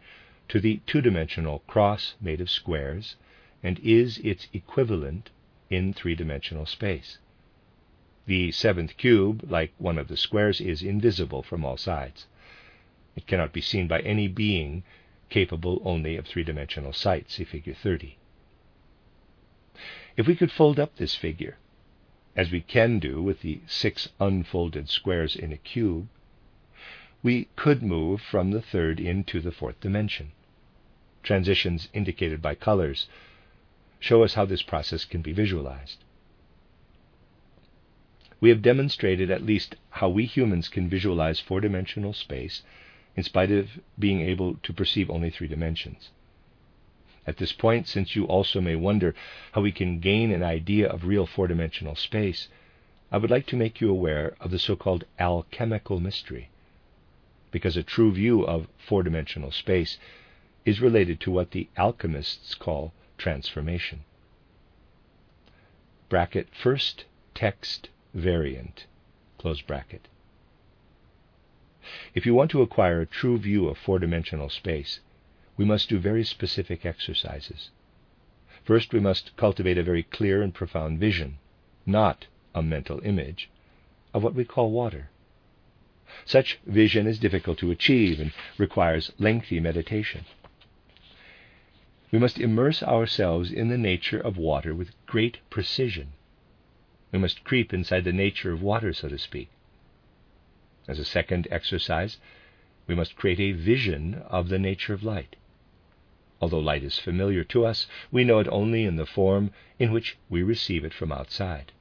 to 0.49 0.59
the 0.59 0.81
two 0.85 1.01
dimensional 1.01 1.59
cross 1.59 2.15
made 2.19 2.41
of 2.41 2.49
squares 2.49 3.15
and 3.63 3.79
is 3.79 4.17
its 4.17 4.47
equivalent 4.51 5.29
in 5.69 5.93
three 5.93 6.15
dimensional 6.15 6.65
space. 6.65 7.19
The 8.25 8.51
seventh 8.51 8.97
cube, 8.97 9.45
like 9.49 9.73
one 9.77 9.97
of 9.97 10.07
the 10.07 10.17
squares, 10.17 10.59
is 10.59 10.83
invisible 10.83 11.43
from 11.43 11.63
all 11.63 11.77
sides. 11.77 12.27
It 13.15 13.27
cannot 13.27 13.53
be 13.53 13.61
seen 13.61 13.87
by 13.87 13.99
any 14.01 14.27
being 14.27 14.83
capable 15.29 15.81
only 15.85 16.15
of 16.15 16.25
three 16.25 16.43
dimensional 16.43 16.93
sight. 16.93 17.29
See 17.29 17.43
figure 17.43 17.73
30. 17.73 18.17
If 20.17 20.27
we 20.27 20.35
could 20.35 20.51
fold 20.51 20.79
up 20.79 20.95
this 20.95 21.15
figure, 21.15 21.57
as 22.35 22.51
we 22.51 22.61
can 22.61 22.99
do 22.99 23.21
with 23.21 23.41
the 23.41 23.61
six 23.67 24.09
unfolded 24.19 24.89
squares 24.89 25.35
in 25.35 25.51
a 25.51 25.57
cube, 25.57 26.07
we 27.21 27.49
could 27.55 27.83
move 27.83 28.21
from 28.21 28.51
the 28.51 28.61
third 28.61 28.99
into 28.99 29.39
the 29.39 29.51
fourth 29.51 29.79
dimension. 29.79 30.31
Transitions 31.21 31.89
indicated 31.93 32.41
by 32.41 32.55
colors 32.55 33.07
show 33.99 34.23
us 34.23 34.33
how 34.33 34.45
this 34.45 34.63
process 34.63 35.05
can 35.05 35.21
be 35.21 35.31
visualized 35.31 36.03
we 38.43 38.49
have 38.49 38.61
demonstrated 38.61 39.31
at 39.31 39.41
least 39.41 39.73
how 39.89 40.09
we 40.09 40.25
humans 40.25 40.67
can 40.67 40.89
visualize 40.89 41.39
four 41.39 41.61
dimensional 41.61 42.11
space 42.11 42.61
in 43.15 43.23
spite 43.23 43.51
of 43.51 43.69
being 43.97 44.21
able 44.21 44.55
to 44.63 44.73
perceive 44.73 45.09
only 45.09 45.29
three 45.29 45.47
dimensions. 45.47 46.09
At 47.25 47.37
this 47.37 47.53
point, 47.53 47.87
since 47.87 48.15
you 48.15 48.25
also 48.25 48.59
may 48.59 48.75
wonder 48.75 49.15
how 49.53 49.61
we 49.61 49.71
can 49.71 49.99
gain 49.99 50.31
an 50.31 50.43
idea 50.43 50.89
of 50.89 51.05
real 51.05 51.25
four 51.25 51.47
dimensional 51.47 51.95
space, 51.95 52.49
I 53.11 53.17
would 53.17 53.31
like 53.31 53.45
to 53.47 53.55
make 53.55 53.79
you 53.79 53.89
aware 53.89 54.35
of 54.39 54.51
the 54.51 54.59
so 54.59 54.75
called 54.75 55.05
alchemical 55.19 55.99
mystery, 55.99 56.49
because 57.51 57.77
a 57.77 57.83
true 57.83 58.11
view 58.11 58.41
of 58.45 58.67
four 58.77 59.03
dimensional 59.03 59.51
space 59.51 59.97
is 60.65 60.81
related 60.81 61.19
to 61.21 61.31
what 61.31 61.51
the 61.51 61.69
alchemists 61.77 62.55
call 62.55 62.93
transformation. 63.17 64.03
Bracket 66.09 66.47
first 66.53 67.05
text 67.33 67.89
variant. 68.13 68.85
If 72.13 72.25
you 72.25 72.33
want 72.33 72.51
to 72.51 72.61
acquire 72.61 73.01
a 73.01 73.05
true 73.05 73.37
view 73.37 73.67
of 73.67 73.77
four 73.77 73.99
dimensional 73.99 74.49
space, 74.49 74.99
we 75.57 75.65
must 75.65 75.89
do 75.89 75.99
very 75.99 76.23
specific 76.23 76.85
exercises. 76.85 77.69
First, 78.63 78.93
we 78.93 78.99
must 78.99 79.35
cultivate 79.35 79.77
a 79.77 79.83
very 79.83 80.03
clear 80.03 80.41
and 80.41 80.53
profound 80.53 80.99
vision, 80.99 81.39
not 81.85 82.27
a 82.55 82.61
mental 82.61 82.99
image, 83.03 83.49
of 84.13 84.23
what 84.23 84.35
we 84.35 84.45
call 84.45 84.71
water. 84.71 85.09
Such 86.25 86.59
vision 86.65 87.07
is 87.07 87.19
difficult 87.19 87.57
to 87.59 87.71
achieve 87.71 88.19
and 88.19 88.31
requires 88.57 89.11
lengthy 89.19 89.59
meditation. 89.59 90.25
We 92.11 92.19
must 92.19 92.39
immerse 92.39 92.83
ourselves 92.83 93.51
in 93.51 93.69
the 93.69 93.77
nature 93.77 94.19
of 94.19 94.37
water 94.37 94.73
with 94.73 94.95
great 95.05 95.39
precision 95.49 96.13
we 97.13 97.19
must 97.19 97.43
creep 97.43 97.71
inside 97.73 98.03
the 98.03 98.11
nature 98.11 98.51
of 98.51 98.63
water, 98.63 98.91
so 98.91 99.07
to 99.07 99.19
speak. 99.19 99.49
As 100.87 100.99
a 100.99 101.05
second 101.05 101.47
exercise, 101.49 102.17
we 102.87 102.95
must 102.95 103.15
create 103.15 103.39
a 103.39 103.53
vision 103.53 104.15
of 104.27 104.49
the 104.49 104.59
nature 104.59 104.93
of 104.93 105.03
light. 105.03 105.37
Although 106.41 106.59
light 106.59 106.83
is 106.83 106.99
familiar 106.99 107.45
to 107.45 107.65
us, 107.65 107.87
we 108.11 108.25
know 108.25 108.39
it 108.39 108.49
only 108.49 108.83
in 108.83 108.97
the 108.97 109.05
form 109.05 109.51
in 109.79 109.93
which 109.93 110.17
we 110.29 110.43
receive 110.43 110.83
it 110.83 110.93
from 110.93 111.11
outside. 111.11 111.71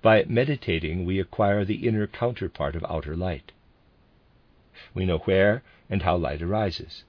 By 0.00 0.24
meditating, 0.24 1.04
we 1.04 1.20
acquire 1.20 1.64
the 1.64 1.86
inner 1.86 2.06
counterpart 2.06 2.74
of 2.74 2.86
outer 2.88 3.14
light. 3.14 3.52
We 4.94 5.04
know 5.04 5.18
where 5.18 5.62
and 5.90 6.02
how 6.02 6.16
light 6.16 6.40
arises. 6.40 7.04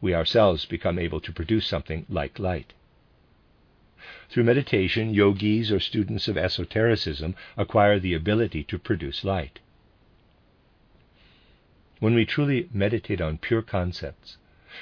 we 0.00 0.14
ourselves 0.14 0.64
become 0.64 0.98
able 0.98 1.20
to 1.20 1.32
produce 1.32 1.66
something 1.66 2.06
like 2.08 2.38
light. 2.38 2.72
Through 4.30 4.44
meditation, 4.44 5.12
yogis 5.12 5.72
or 5.72 5.80
students 5.80 6.28
of 6.28 6.38
esotericism 6.38 7.34
acquire 7.56 7.98
the 7.98 8.14
ability 8.14 8.64
to 8.64 8.78
produce 8.78 9.24
light. 9.24 9.58
When 12.00 12.14
we 12.14 12.26
truly 12.26 12.68
meditate 12.72 13.20
on 13.20 13.38
pure 13.38 13.60
concepts, 13.60 14.36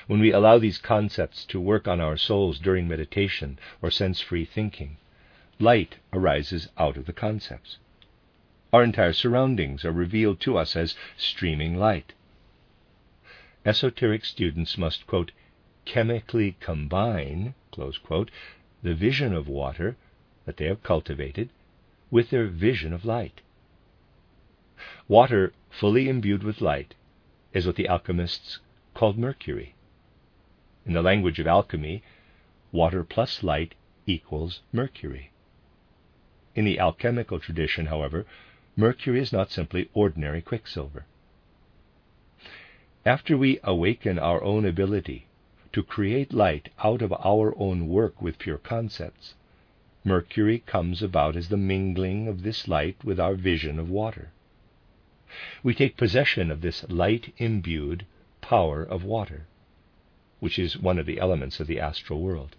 when 0.07 0.21
we 0.21 0.33
allow 0.33 0.59
these 0.59 0.77
concepts 0.77 1.47
to 1.47 1.59
work 1.59 1.89
on 1.89 1.99
our 1.99 2.19
souls 2.19 2.59
during 2.59 2.87
meditation 2.87 3.59
or 3.81 3.91
sense 3.91 4.21
free 4.21 4.45
thinking, 4.45 4.99
light 5.59 5.97
arises 6.13 6.69
out 6.77 6.99
of 6.99 7.07
the 7.07 7.15
concepts. 7.15 7.79
Our 8.71 8.85
entire 8.85 9.15
surroundings 9.15 9.83
are 9.83 9.93
revealed 9.93 10.41
to 10.41 10.59
us 10.59 10.77
as 10.77 10.95
streaming 11.17 11.79
light. 11.79 12.13
Esoteric 13.65 14.27
students 14.27 14.77
must, 14.77 15.07
quote, 15.07 15.33
chemically 15.87 16.57
combine, 16.61 17.55
quote, 17.71 18.31
the 18.83 18.95
vision 18.95 19.33
of 19.33 19.49
water 19.49 19.97
that 20.45 20.59
they 20.59 20.67
have 20.67 20.83
cultivated 20.83 21.49
with 22.11 22.29
their 22.29 22.47
vision 22.47 22.93
of 22.93 23.07
light. 23.07 23.41
Water 25.09 25.55
fully 25.71 26.11
imbued 26.11 26.43
with 26.43 26.61
light 26.61 26.95
is 27.57 27.67
what 27.67 27.77
the 27.77 27.89
alchemists 27.89 28.59
called 28.93 29.17
mercury. 29.17 29.75
In 30.85 30.93
the 30.93 31.01
language 31.01 31.39
of 31.39 31.47
alchemy, 31.47 32.03
water 32.71 33.03
plus 33.03 33.43
light 33.43 33.75
equals 34.07 34.61
mercury. 34.73 35.31
In 36.55 36.67
the 36.67 36.79
alchemical 36.79 37.41
tradition, 37.41 37.87
however, 37.87 38.27
mercury 38.77 39.21
is 39.21 39.33
not 39.33 39.51
simply 39.51 39.89
ordinary 39.95 40.43
quicksilver. 40.43 41.07
After 43.07 43.39
we 43.39 43.59
awaken 43.65 44.19
our 44.19 44.45
own 44.45 44.67
ability 44.67 45.25
to 45.73 45.83
create 45.83 46.35
light 46.35 46.69
out 46.85 47.01
of 47.01 47.11
our 47.25 47.55
own 47.57 47.89
work 47.89 48.21
with 48.21 48.39
pure 48.39 48.59
concepts, 48.59 49.33
mercury 50.05 50.59
comes 50.67 51.03
about 51.03 51.37
as 51.37 51.49
the 51.49 51.57
mingling 51.57 52.29
of 52.29 52.43
this 52.43 52.69
light 52.69 53.03
with 53.03 53.19
our 53.19 53.35
vision 53.35 53.79
of 53.79 53.89
water. 53.89 54.31
We 55.65 55.75
take 55.75 55.97
possession 55.97 56.53
of 56.53 56.61
this 56.61 56.89
light 56.89 57.35
imbued 57.39 58.07
power 58.41 58.85
of 58.85 59.03
water, 59.03 59.49
which 60.39 60.57
is 60.57 60.79
one 60.79 61.01
of 61.01 61.07
the 61.07 61.19
elements 61.19 61.59
of 61.59 61.67
the 61.67 61.81
astral 61.81 62.21
world. 62.21 62.55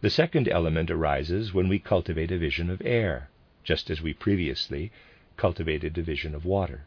The 0.00 0.10
second 0.10 0.46
element 0.46 0.88
arises 0.88 1.52
when 1.52 1.68
we 1.68 1.80
cultivate 1.80 2.30
a 2.30 2.38
vision 2.38 2.70
of 2.70 2.80
air, 2.84 3.28
just 3.64 3.90
as 3.90 4.00
we 4.00 4.14
previously 4.14 4.92
cultivated 5.36 5.98
a 5.98 6.02
vision 6.02 6.32
of 6.32 6.44
water. 6.44 6.84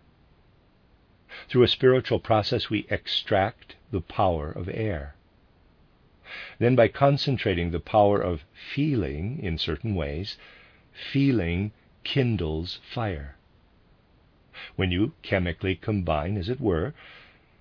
Through 1.50 1.64
a 1.64 1.68
spiritual 1.68 2.20
process, 2.20 2.70
we 2.70 2.88
extract 2.90 3.76
the 3.92 4.00
power 4.00 4.50
of 4.52 4.70
air. 4.70 5.16
Then, 6.60 6.76
by 6.78 6.88
concentrating 6.88 7.72
the 7.72 7.82
power 7.82 8.22
of 8.22 8.46
feeling 8.54 9.40
in 9.44 9.58
certain 9.58 9.96
ways, 9.96 10.38
feeling 10.94 11.74
kindles 12.06 12.80
fire. 12.84 13.36
When 14.76 14.92
you 14.92 15.14
chemically 15.24 15.76
combine, 15.76 16.38
as 16.38 16.48
it 16.48 16.62
were, 16.62 16.94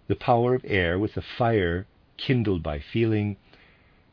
the 0.07 0.17
power 0.17 0.55
of 0.55 0.65
air 0.67 0.99
with 0.99 1.15
the 1.15 1.23
fire 1.23 1.87
kindled 2.19 2.63
by 2.63 2.79
feeling, 2.79 3.37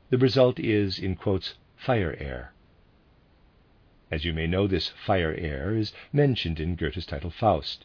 the 0.10 0.18
result 0.18 0.58
is, 0.58 0.98
in 0.98 1.16
quotes, 1.16 1.56
fire 1.76 2.16
air. 2.18 2.54
As 4.10 4.24
you 4.24 4.32
may 4.32 4.48
know, 4.48 4.68
this 4.68 4.88
fire 4.88 5.34
air 5.34 5.76
is 5.76 5.92
mentioned 6.14 6.62
in 6.62 6.76
Goethe's 6.76 7.06
title 7.06 7.30
Faust. 7.30 7.84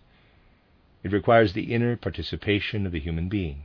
It 1.03 1.11
requires 1.11 1.53
the 1.53 1.75
inner 1.75 1.97
participation 1.97 2.87
of 2.87 2.93
the 2.93 3.01
human 3.01 3.29
being. 3.29 3.65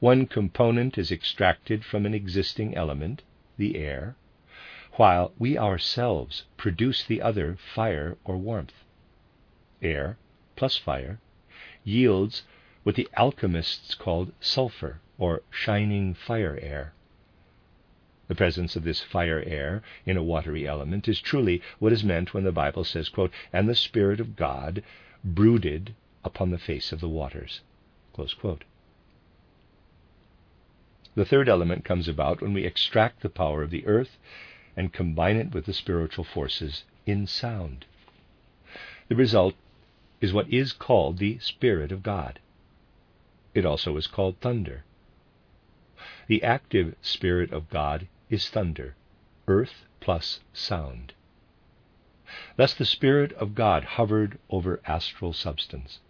One 0.00 0.26
component 0.26 0.96
is 0.96 1.12
extracted 1.12 1.84
from 1.84 2.06
an 2.06 2.14
existing 2.14 2.74
element, 2.74 3.24
the 3.58 3.76
air, 3.76 4.16
while 4.92 5.34
we 5.38 5.58
ourselves 5.58 6.44
produce 6.56 7.04
the 7.04 7.20
other, 7.20 7.56
fire 7.56 8.16
or 8.24 8.38
warmth. 8.38 8.85
Air 9.82 10.16
plus 10.56 10.76
fire 10.76 11.20
yields 11.84 12.42
what 12.82 12.94
the 12.94 13.08
alchemists 13.16 13.94
called 13.94 14.32
sulfur, 14.40 15.00
or 15.18 15.42
shining 15.50 16.14
fire 16.14 16.58
air. 16.62 16.92
The 18.28 18.34
presence 18.34 18.74
of 18.74 18.84
this 18.84 19.02
fire 19.02 19.42
air 19.46 19.82
in 20.04 20.16
a 20.16 20.22
watery 20.22 20.66
element 20.66 21.08
is 21.08 21.20
truly 21.20 21.62
what 21.78 21.92
is 21.92 22.02
meant 22.02 22.32
when 22.34 22.44
the 22.44 22.52
Bible 22.52 22.84
says, 22.84 23.08
quote, 23.08 23.32
and 23.52 23.68
the 23.68 23.74
Spirit 23.74 24.18
of 24.18 24.34
God 24.34 24.82
brooded 25.24 25.94
upon 26.24 26.50
the 26.50 26.58
face 26.58 26.90
of 26.90 27.00
the 27.00 27.08
waters. 27.08 27.60
The 31.14 31.24
third 31.24 31.48
element 31.48 31.84
comes 31.84 32.08
about 32.08 32.40
when 32.40 32.52
we 32.52 32.64
extract 32.64 33.20
the 33.20 33.28
power 33.28 33.62
of 33.62 33.70
the 33.70 33.86
earth 33.86 34.18
and 34.76 34.92
combine 34.92 35.36
it 35.36 35.52
with 35.52 35.66
the 35.66 35.72
spiritual 35.72 36.24
forces 36.24 36.84
in 37.04 37.26
sound. 37.26 37.84
The 39.08 39.16
result 39.16 39.54
is 40.20 40.32
what 40.32 40.48
is 40.52 40.72
called 40.72 41.18
the 41.18 41.38
Spirit 41.38 41.92
of 41.92 42.02
God. 42.02 42.40
It 43.54 43.64
also 43.64 43.96
is 43.96 44.06
called 44.06 44.40
thunder. 44.40 44.84
The 46.26 46.42
active 46.42 46.94
Spirit 47.02 47.52
of 47.52 47.70
God 47.70 48.08
is 48.28 48.48
thunder, 48.48 48.96
earth 49.46 49.84
plus 50.00 50.40
sound. 50.52 51.12
Thus 52.56 52.74
the 52.74 52.84
Spirit 52.84 53.32
of 53.34 53.54
God 53.54 53.84
hovered 53.84 54.38
over 54.50 54.80
astral 54.84 55.32
substance. 55.32 56.00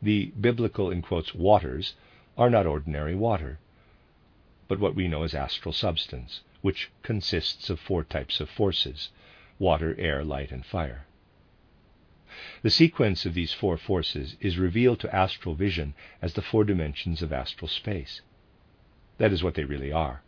The 0.00 0.32
biblical, 0.40 0.90
in 0.90 1.02
quotes, 1.02 1.34
waters 1.34 1.94
are 2.36 2.50
not 2.50 2.66
ordinary 2.66 3.14
water, 3.14 3.58
but 4.66 4.80
what 4.80 4.94
we 4.94 5.08
know 5.08 5.22
as 5.22 5.34
astral 5.34 5.72
substance, 5.72 6.40
which 6.62 6.90
consists 7.02 7.68
of 7.70 7.78
four 7.78 8.02
types 8.04 8.40
of 8.40 8.48
forces 8.48 9.10
water, 9.58 9.94
air, 9.98 10.24
light, 10.24 10.50
and 10.50 10.64
fire. 10.64 11.06
The 12.62 12.70
sequence 12.70 13.26
of 13.26 13.34
these 13.34 13.52
four 13.52 13.76
forces 13.76 14.36
is 14.40 14.58
revealed 14.58 15.00
to 15.00 15.14
astral 15.14 15.54
vision 15.54 15.94
as 16.20 16.34
the 16.34 16.42
four 16.42 16.64
dimensions 16.64 17.22
of 17.22 17.32
astral 17.32 17.68
space. 17.68 18.20
That 19.18 19.32
is 19.32 19.42
what 19.42 19.54
they 19.54 19.64
really 19.64 19.92
are. 19.92 20.22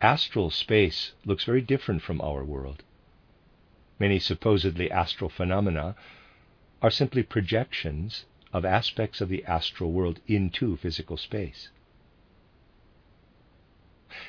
Astral 0.00 0.50
space 0.50 1.12
looks 1.24 1.44
very 1.44 1.60
different 1.60 2.02
from 2.02 2.20
our 2.20 2.44
world. 2.44 2.82
Many 3.98 4.18
supposedly 4.18 4.90
astral 4.90 5.28
phenomena 5.28 5.96
are 6.80 6.90
simply 6.90 7.22
projections 7.22 8.24
of 8.52 8.64
aspects 8.64 9.20
of 9.20 9.28
the 9.28 9.44
astral 9.44 9.92
world 9.92 10.20
into 10.26 10.76
physical 10.76 11.16
space. 11.16 11.70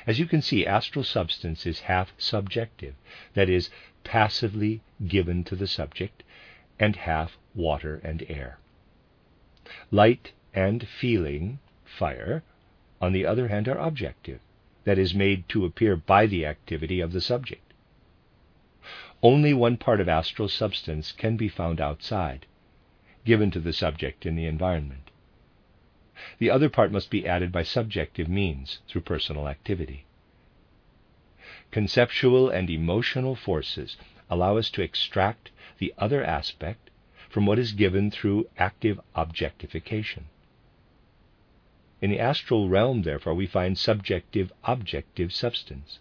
As 0.06 0.18
you 0.18 0.26
can 0.26 0.42
see, 0.42 0.66
astral 0.66 1.04
substance 1.04 1.64
is 1.64 1.80
half 1.80 2.12
subjective, 2.18 2.94
that 3.34 3.48
is, 3.48 3.70
passively 4.04 4.80
given 5.06 5.44
to 5.44 5.56
the 5.56 5.66
subject, 5.66 6.22
and 6.78 6.96
half 6.96 7.36
water 7.54 8.00
and 8.02 8.24
air. 8.28 8.58
Light 9.90 10.32
and 10.54 10.86
feeling, 10.86 11.58
fire, 11.84 12.42
on 13.00 13.12
the 13.12 13.26
other 13.26 13.48
hand, 13.48 13.68
are 13.68 13.78
objective, 13.78 14.40
that 14.84 14.98
is, 14.98 15.14
made 15.14 15.48
to 15.48 15.64
appear 15.64 15.96
by 15.96 16.26
the 16.26 16.46
activity 16.46 17.00
of 17.00 17.12
the 17.12 17.20
subject. 17.20 17.72
Only 19.22 19.52
one 19.52 19.76
part 19.76 20.00
of 20.00 20.08
astral 20.08 20.48
substance 20.48 21.12
can 21.12 21.36
be 21.36 21.48
found 21.48 21.80
outside, 21.80 22.46
given 23.24 23.50
to 23.50 23.60
the 23.60 23.72
subject 23.72 24.24
in 24.24 24.34
the 24.34 24.46
environment. 24.46 25.10
The 26.38 26.50
other 26.50 26.68
part 26.68 26.90
must 26.90 27.10
be 27.10 27.26
added 27.26 27.52
by 27.52 27.62
subjective 27.62 28.28
means 28.28 28.80
through 28.88 29.02
personal 29.02 29.48
activity. 29.48 30.04
Conceptual 31.70 32.48
and 32.48 32.68
emotional 32.68 33.36
forces 33.36 33.96
allow 34.28 34.56
us 34.56 34.70
to 34.70 34.82
extract 34.82 35.50
the 35.78 35.94
other 35.98 36.24
aspect 36.24 36.90
from 37.28 37.46
what 37.46 37.58
is 37.58 37.72
given 37.72 38.10
through 38.10 38.48
active 38.58 39.00
objectification. 39.14 40.24
In 42.00 42.10
the 42.10 42.18
astral 42.18 42.68
realm, 42.68 43.02
therefore, 43.02 43.34
we 43.34 43.46
find 43.46 43.78
subjective 43.78 44.52
objective 44.64 45.32
substance. 45.32 45.98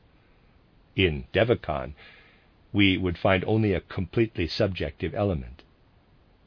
In 0.95 1.25
Devachan, 1.33 1.93
we 2.71 2.97
would 2.97 3.17
find 3.17 3.43
only 3.45 3.73
a 3.73 3.81
completely 3.81 4.47
subjective 4.47 5.13
element. 5.13 5.63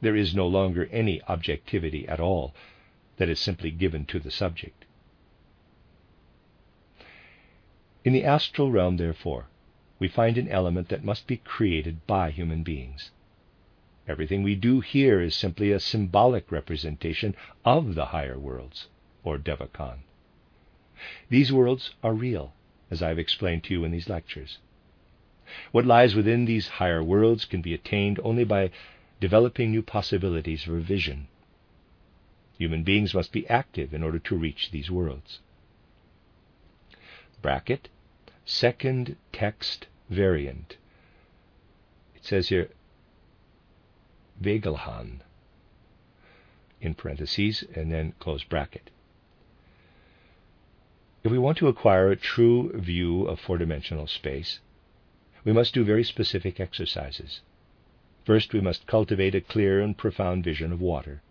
There 0.01 0.15
is 0.15 0.35
no 0.35 0.47
longer 0.47 0.89
any 0.91 1.21
objectivity 1.23 2.07
at 2.07 2.19
all, 2.19 2.53
that 3.17 3.29
is 3.29 3.39
simply 3.39 3.71
given 3.71 4.05
to 4.07 4.19
the 4.19 4.31
subject. 4.31 4.85
In 8.03 8.11
the 8.11 8.25
astral 8.25 8.69
realm, 8.69 8.97
therefore, 8.97 9.45
we 9.97 10.07
find 10.09 10.37
an 10.37 10.49
element 10.49 10.89
that 10.89 11.05
must 11.05 11.25
be 11.25 11.37
created 11.37 12.05
by 12.05 12.31
human 12.31 12.63
beings. 12.63 13.11
Everything 14.07 14.43
we 14.43 14.55
do 14.55 14.81
here 14.81 15.21
is 15.21 15.33
simply 15.33 15.71
a 15.71 15.79
symbolic 15.79 16.51
representation 16.51 17.35
of 17.63 17.95
the 17.95 18.07
higher 18.07 18.37
worlds, 18.37 18.87
or 19.23 19.37
Devachan. 19.37 19.99
These 21.29 21.53
worlds 21.53 21.95
are 22.03 22.13
real, 22.13 22.53
as 22.91 23.01
I 23.01 23.07
have 23.07 23.19
explained 23.19 23.63
to 23.65 23.73
you 23.73 23.85
in 23.85 23.91
these 23.91 24.09
lectures. 24.09 24.57
What 25.71 25.85
lies 25.85 26.13
within 26.13 26.43
these 26.43 26.67
higher 26.67 27.03
worlds 27.03 27.45
can 27.45 27.61
be 27.61 27.73
attained 27.73 28.19
only 28.23 28.43
by 28.43 28.71
developing 29.21 29.71
new 29.71 29.81
possibilities 29.81 30.63
for 30.63 30.79
vision 30.79 31.27
Human 32.57 32.83
beings 32.83 33.13
must 33.13 33.31
be 33.31 33.47
active 33.49 33.93
in 33.93 34.03
order 34.03 34.19
to 34.19 34.37
reach 34.37 34.71
these 34.71 34.91
worlds. 34.91 35.39
Bracket, 37.43 37.89
second 38.45 39.17
text 39.33 39.87
variant. 40.09 40.77
It 42.15 42.25
says 42.25 42.47
here, 42.47 42.69
Wegelhan, 44.41 45.19
in 46.81 46.95
parentheses, 46.95 47.63
and 47.75 47.91
then 47.91 48.13
close 48.19 48.43
bracket. 48.43 48.89
If 51.23 51.31
we 51.31 51.37
want 51.37 51.57
to 51.57 51.67
acquire 51.67 52.09
a 52.09 52.15
true 52.15 52.71
view 52.73 53.27
of 53.27 53.41
four 53.41 53.57
dimensional 53.57 54.07
space, 54.07 54.59
we 55.43 55.51
must 55.51 55.73
do 55.73 55.83
very 55.83 56.05
specific 56.05 56.61
exercises. 56.61 57.41
First, 58.25 58.53
we 58.53 58.61
must 58.61 58.87
cultivate 58.87 59.35
a 59.35 59.41
clear 59.41 59.81
and 59.81 59.97
profound 59.97 60.45
vision 60.45 60.71
of 60.71 60.79
water. 60.79 61.21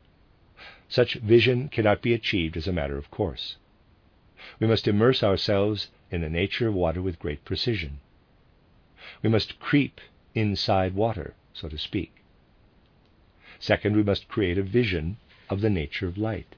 Such 0.90 1.14
vision 1.14 1.70
cannot 1.70 2.03
be 2.03 2.12
achieved 2.12 2.59
as 2.59 2.68
a 2.68 2.72
matter 2.72 2.98
of 2.98 3.11
course. 3.11 3.57
We 4.61 4.66
must 4.66 4.88
immerse 4.88 5.22
ourselves 5.22 5.88
in 6.12 6.20
the 6.20 6.29
nature 6.29 6.68
of 6.68 6.75
water 6.75 7.03
with 7.03 7.18
great 7.18 7.44
precision. 7.44 8.01
We 9.22 9.31
must 9.31 9.59
creep 9.59 10.01
inside 10.35 10.94
water, 10.94 11.35
so 11.53 11.68
to 11.68 11.79
speak. 11.79 12.12
Second, 13.59 13.96
we 13.96 14.03
must 14.03 14.29
create 14.29 14.59
a 14.59 14.62
vision 14.62 15.16
of 15.48 15.61
the 15.61 15.70
nature 15.70 16.07
of 16.07 16.18
light. 16.18 16.55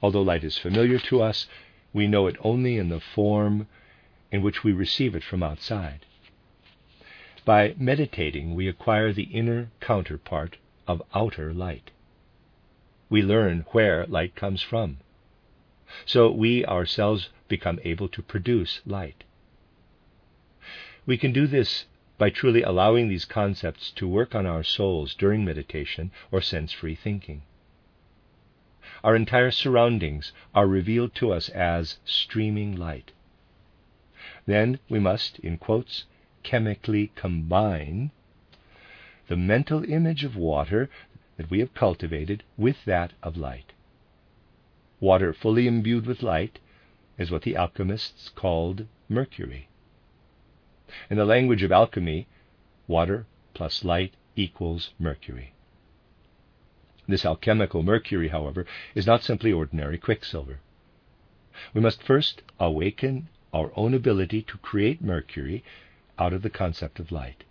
Although 0.00 0.22
light 0.22 0.44
is 0.44 0.56
familiar 0.56 0.98
to 0.98 1.20
us, 1.22 1.46
we 1.92 2.06
know 2.06 2.26
it 2.26 2.36
only 2.40 2.76
in 2.76 2.88
the 2.88 3.00
form 3.00 3.66
in 4.30 4.42
which 4.42 4.62
we 4.62 4.72
receive 4.72 5.14
it 5.14 5.24
from 5.24 5.42
outside. 5.42 6.04
By 7.44 7.74
meditating, 7.78 8.54
we 8.54 8.68
acquire 8.68 9.12
the 9.12 9.24
inner 9.24 9.70
counterpart 9.80 10.58
of 10.86 11.02
outer 11.14 11.52
light. 11.54 11.90
We 13.08 13.22
learn 13.22 13.64
where 13.72 14.06
light 14.06 14.34
comes 14.34 14.60
from. 14.62 14.98
So 16.04 16.30
we 16.30 16.64
ourselves 16.66 17.30
become 17.48 17.80
able 17.84 18.08
to 18.08 18.22
produce 18.22 18.80
light. 18.84 19.24
We 21.06 21.16
can 21.16 21.32
do 21.32 21.46
this 21.46 21.86
by 22.18 22.30
truly 22.30 22.62
allowing 22.62 23.08
these 23.08 23.24
concepts 23.24 23.90
to 23.92 24.08
work 24.08 24.34
on 24.34 24.44
our 24.44 24.62
souls 24.62 25.14
during 25.14 25.44
meditation 25.44 26.10
or 26.30 26.40
sense 26.40 26.72
free 26.72 26.94
thinking. 26.94 27.42
Our 29.04 29.14
entire 29.14 29.52
surroundings 29.52 30.32
are 30.54 30.66
revealed 30.66 31.14
to 31.16 31.32
us 31.32 31.48
as 31.50 31.98
streaming 32.04 32.76
light. 32.76 33.12
Then 34.46 34.80
we 34.88 34.98
must, 34.98 35.38
in 35.38 35.58
quotes, 35.58 36.04
chemically 36.42 37.12
combine 37.14 38.10
the 39.28 39.36
mental 39.36 39.84
image 39.84 40.24
of 40.24 40.36
water 40.36 40.90
that 41.36 41.50
we 41.50 41.60
have 41.60 41.74
cultivated 41.74 42.42
with 42.56 42.84
that 42.86 43.12
of 43.22 43.36
light. 43.36 43.72
Water 45.00 45.32
fully 45.32 45.68
imbued 45.68 46.06
with 46.06 46.24
light 46.24 46.58
is 47.18 47.30
what 47.30 47.42
the 47.42 47.56
alchemists 47.56 48.30
called 48.30 48.86
mercury. 49.08 49.68
In 51.08 51.16
the 51.16 51.24
language 51.24 51.62
of 51.62 51.70
alchemy, 51.70 52.26
water 52.88 53.26
plus 53.54 53.84
light 53.84 54.14
equals 54.34 54.92
mercury. 54.98 55.52
This 57.06 57.24
alchemical 57.24 57.82
mercury, 57.82 58.28
however, 58.28 58.66
is 58.94 59.06
not 59.06 59.22
simply 59.22 59.52
ordinary 59.52 59.98
quicksilver. 59.98 60.58
We 61.72 61.80
must 61.80 62.02
first 62.02 62.42
awaken 62.58 63.28
our 63.52 63.70
own 63.76 63.94
ability 63.94 64.42
to 64.42 64.58
create 64.58 65.00
mercury 65.00 65.62
out 66.18 66.32
of 66.32 66.42
the 66.42 66.50
concept 66.50 66.98
of 66.98 67.12
light. 67.12 67.44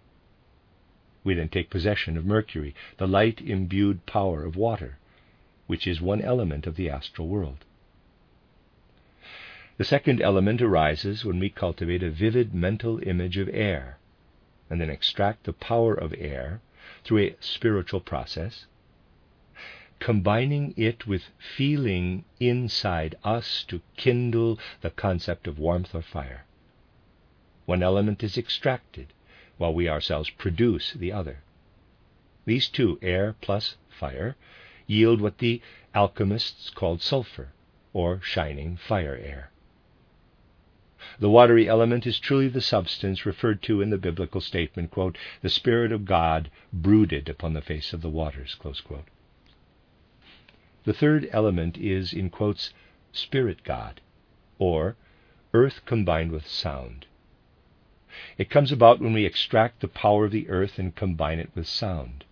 We 1.24 1.34
then 1.34 1.50
take 1.50 1.70
possession 1.70 2.18
of 2.18 2.26
mercury, 2.26 2.76
the 2.98 3.08
light 3.08 3.42
imbued 3.42 4.06
power 4.06 4.44
of 4.44 4.56
water, 4.56 4.98
which 5.68 5.86
is 5.86 6.02
one 6.02 6.22
element 6.22 6.66
of 6.66 6.76
the 6.76 6.90
astral 6.90 7.28
world. 7.28 7.66
The 9.78 9.86
second 9.86 10.22
element 10.22 10.62
arises 10.62 11.24
when 11.24 11.40
we 11.40 11.50
cultivate 11.50 12.02
a 12.02 12.10
vivid 12.10 12.54
mental 12.54 13.00
image 13.08 13.38
of 13.38 13.50
air, 13.54 14.00
and 14.70 14.82
then 14.82 14.90
extract 14.90 15.44
the 15.44 15.54
power 15.54 15.94
of 15.94 16.16
air 16.18 16.62
through 17.04 17.20
a 17.20 17.36
spiritual 17.40 18.00
process, 18.00 18.66
combining 20.00 20.74
it 20.78 21.06
with 21.06 21.30
feeling 21.38 22.26
inside 22.40 23.16
us 23.24 23.64
to 23.68 23.82
kindle 23.96 24.60
the 24.82 24.90
concept 24.90 25.48
of 25.48 25.60
warmth 25.60 25.94
or 25.94 26.02
fire. 26.02 26.46
One 27.66 27.84
element 27.84 28.24
is 28.24 28.38
extracted, 28.38 29.14
while 29.58 29.74
we 29.74 29.90
ourselves 29.90 30.30
produce 30.30 30.94
the 30.94 31.12
other. 31.12 31.40
These 32.46 32.70
two, 32.70 32.98
air 33.02 33.36
plus 33.42 33.76
fire, 33.90 34.36
yield 34.88 35.22
what 35.22 35.38
the 35.38 35.62
alchemists 35.94 36.70
called 36.70 37.02
sulfur, 37.02 37.50
or 37.94 38.20
shining 38.22 38.76
fire 38.76 39.16
air. 39.16 39.52
The 41.20 41.30
watery 41.30 41.68
element 41.68 42.06
is 42.06 42.20
truly 42.20 42.48
the 42.48 42.62
substance 42.62 43.26
referred 43.26 43.62
to 43.64 43.82
in 43.82 43.90
the 43.90 43.98
biblical 43.98 44.42
statement, 44.42 44.92
quote, 44.92 45.18
the 45.42 45.50
Spirit 45.50 45.92
of 45.92 46.06
God 46.06 46.50
brooded 46.72 47.30
upon 47.30 47.54
the 47.54 47.62
face 47.62 47.94
of 47.94 48.02
the 48.02 48.10
waters, 48.10 48.58
The 50.84 50.94
third 50.94 51.28
element 51.32 51.78
is, 51.78 52.14
in 52.14 52.30
quotes, 52.30 52.74
Spirit 53.12 53.64
God, 53.64 54.02
or 54.60 54.96
earth 55.54 55.86
combined 55.86 56.32
with 56.32 56.48
sound. 56.48 57.06
It 58.38 58.50
comes 58.50 58.72
about 58.72 59.00
when 59.00 59.14
we 59.14 59.26
extract 59.26 59.80
the 59.80 59.88
power 59.88 60.26
of 60.26 60.32
the 60.32 60.50
earth 60.50 60.80
and 60.80 60.96
combine 60.96 61.40
it 61.40 61.52
with 61.56 61.68
sound. 61.68 62.26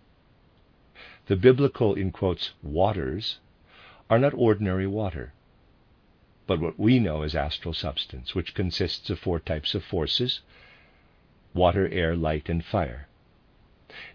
The 1.28 1.36
biblical, 1.36 1.96
in 1.96 2.12
quotes, 2.12 2.52
waters 2.62 3.40
are 4.10 4.20
not 4.20 4.34
ordinary 4.34 4.88
water 4.88 5.34
but 6.48 6.60
what 6.60 6.80
we 6.80 7.00
know 7.00 7.24
as 7.24 7.36
astral 7.36 7.74
substance, 7.74 8.36
which 8.36 8.54
consists 8.54 9.10
of 9.10 9.20
four 9.20 9.40
types 9.40 9.74
of 9.74 9.84
forces 9.84 10.42
water, 11.54 11.88
air, 11.88 12.16
light, 12.16 12.50
and 12.50 12.64
fire. 12.64 13.08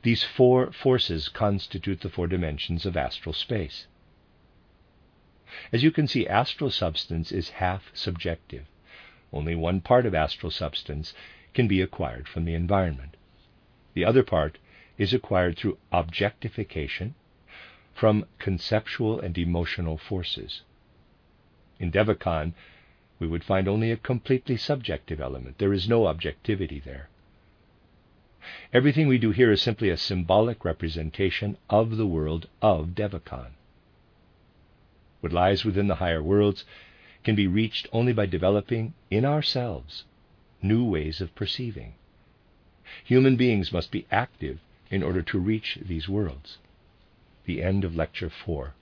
These 0.02 0.22
four 0.22 0.72
forces 0.72 1.28
constitute 1.30 2.02
the 2.02 2.10
four 2.10 2.26
dimensions 2.26 2.84
of 2.84 2.96
astral 2.96 3.32
space. 3.32 3.86
As 5.72 5.82
you 5.82 5.90
can 5.90 6.06
see, 6.06 6.28
astral 6.28 6.70
substance 6.70 7.32
is 7.32 7.50
half 7.50 7.90
subjective. 7.94 8.66
Only 9.32 9.54
one 9.54 9.80
part 9.80 10.04
of 10.04 10.14
astral 10.14 10.50
substance 10.50 11.14
can 11.54 11.66
be 11.66 11.80
acquired 11.80 12.28
from 12.28 12.44
the 12.44 12.54
environment. 12.54 13.16
The 13.94 14.04
other 14.04 14.22
part 14.22 14.58
is 15.00 15.14
acquired 15.14 15.56
through 15.56 15.78
objectification 15.90 17.14
from 17.94 18.26
conceptual 18.38 19.18
and 19.18 19.38
emotional 19.38 19.96
forces. 19.96 20.60
In 21.78 21.90
Devachan, 21.90 22.52
we 23.18 23.26
would 23.26 23.42
find 23.42 23.66
only 23.66 23.90
a 23.90 23.96
completely 23.96 24.58
subjective 24.58 25.18
element. 25.18 25.56
There 25.56 25.72
is 25.72 25.88
no 25.88 26.06
objectivity 26.06 26.80
there. 26.80 27.08
Everything 28.74 29.08
we 29.08 29.16
do 29.16 29.30
here 29.30 29.50
is 29.50 29.62
simply 29.62 29.88
a 29.88 29.96
symbolic 29.96 30.66
representation 30.66 31.56
of 31.70 31.96
the 31.96 32.06
world 32.06 32.46
of 32.60 32.94
Devachan. 32.94 33.52
What 35.20 35.32
lies 35.32 35.64
within 35.64 35.86
the 35.86 35.96
higher 35.96 36.22
worlds 36.22 36.66
can 37.24 37.34
be 37.34 37.46
reached 37.46 37.88
only 37.90 38.12
by 38.12 38.26
developing 38.26 38.92
in 39.10 39.24
ourselves 39.24 40.04
new 40.60 40.84
ways 40.84 41.22
of 41.22 41.34
perceiving. 41.34 41.94
Human 43.04 43.36
beings 43.36 43.72
must 43.72 43.90
be 43.90 44.06
active 44.10 44.60
in 44.90 45.02
order 45.02 45.22
to 45.22 45.38
reach 45.38 45.78
these 45.80 46.08
worlds. 46.08 46.58
The 47.46 47.62
end 47.62 47.84
of 47.84 47.94
Lecture 47.94 48.30
4. 48.44 48.74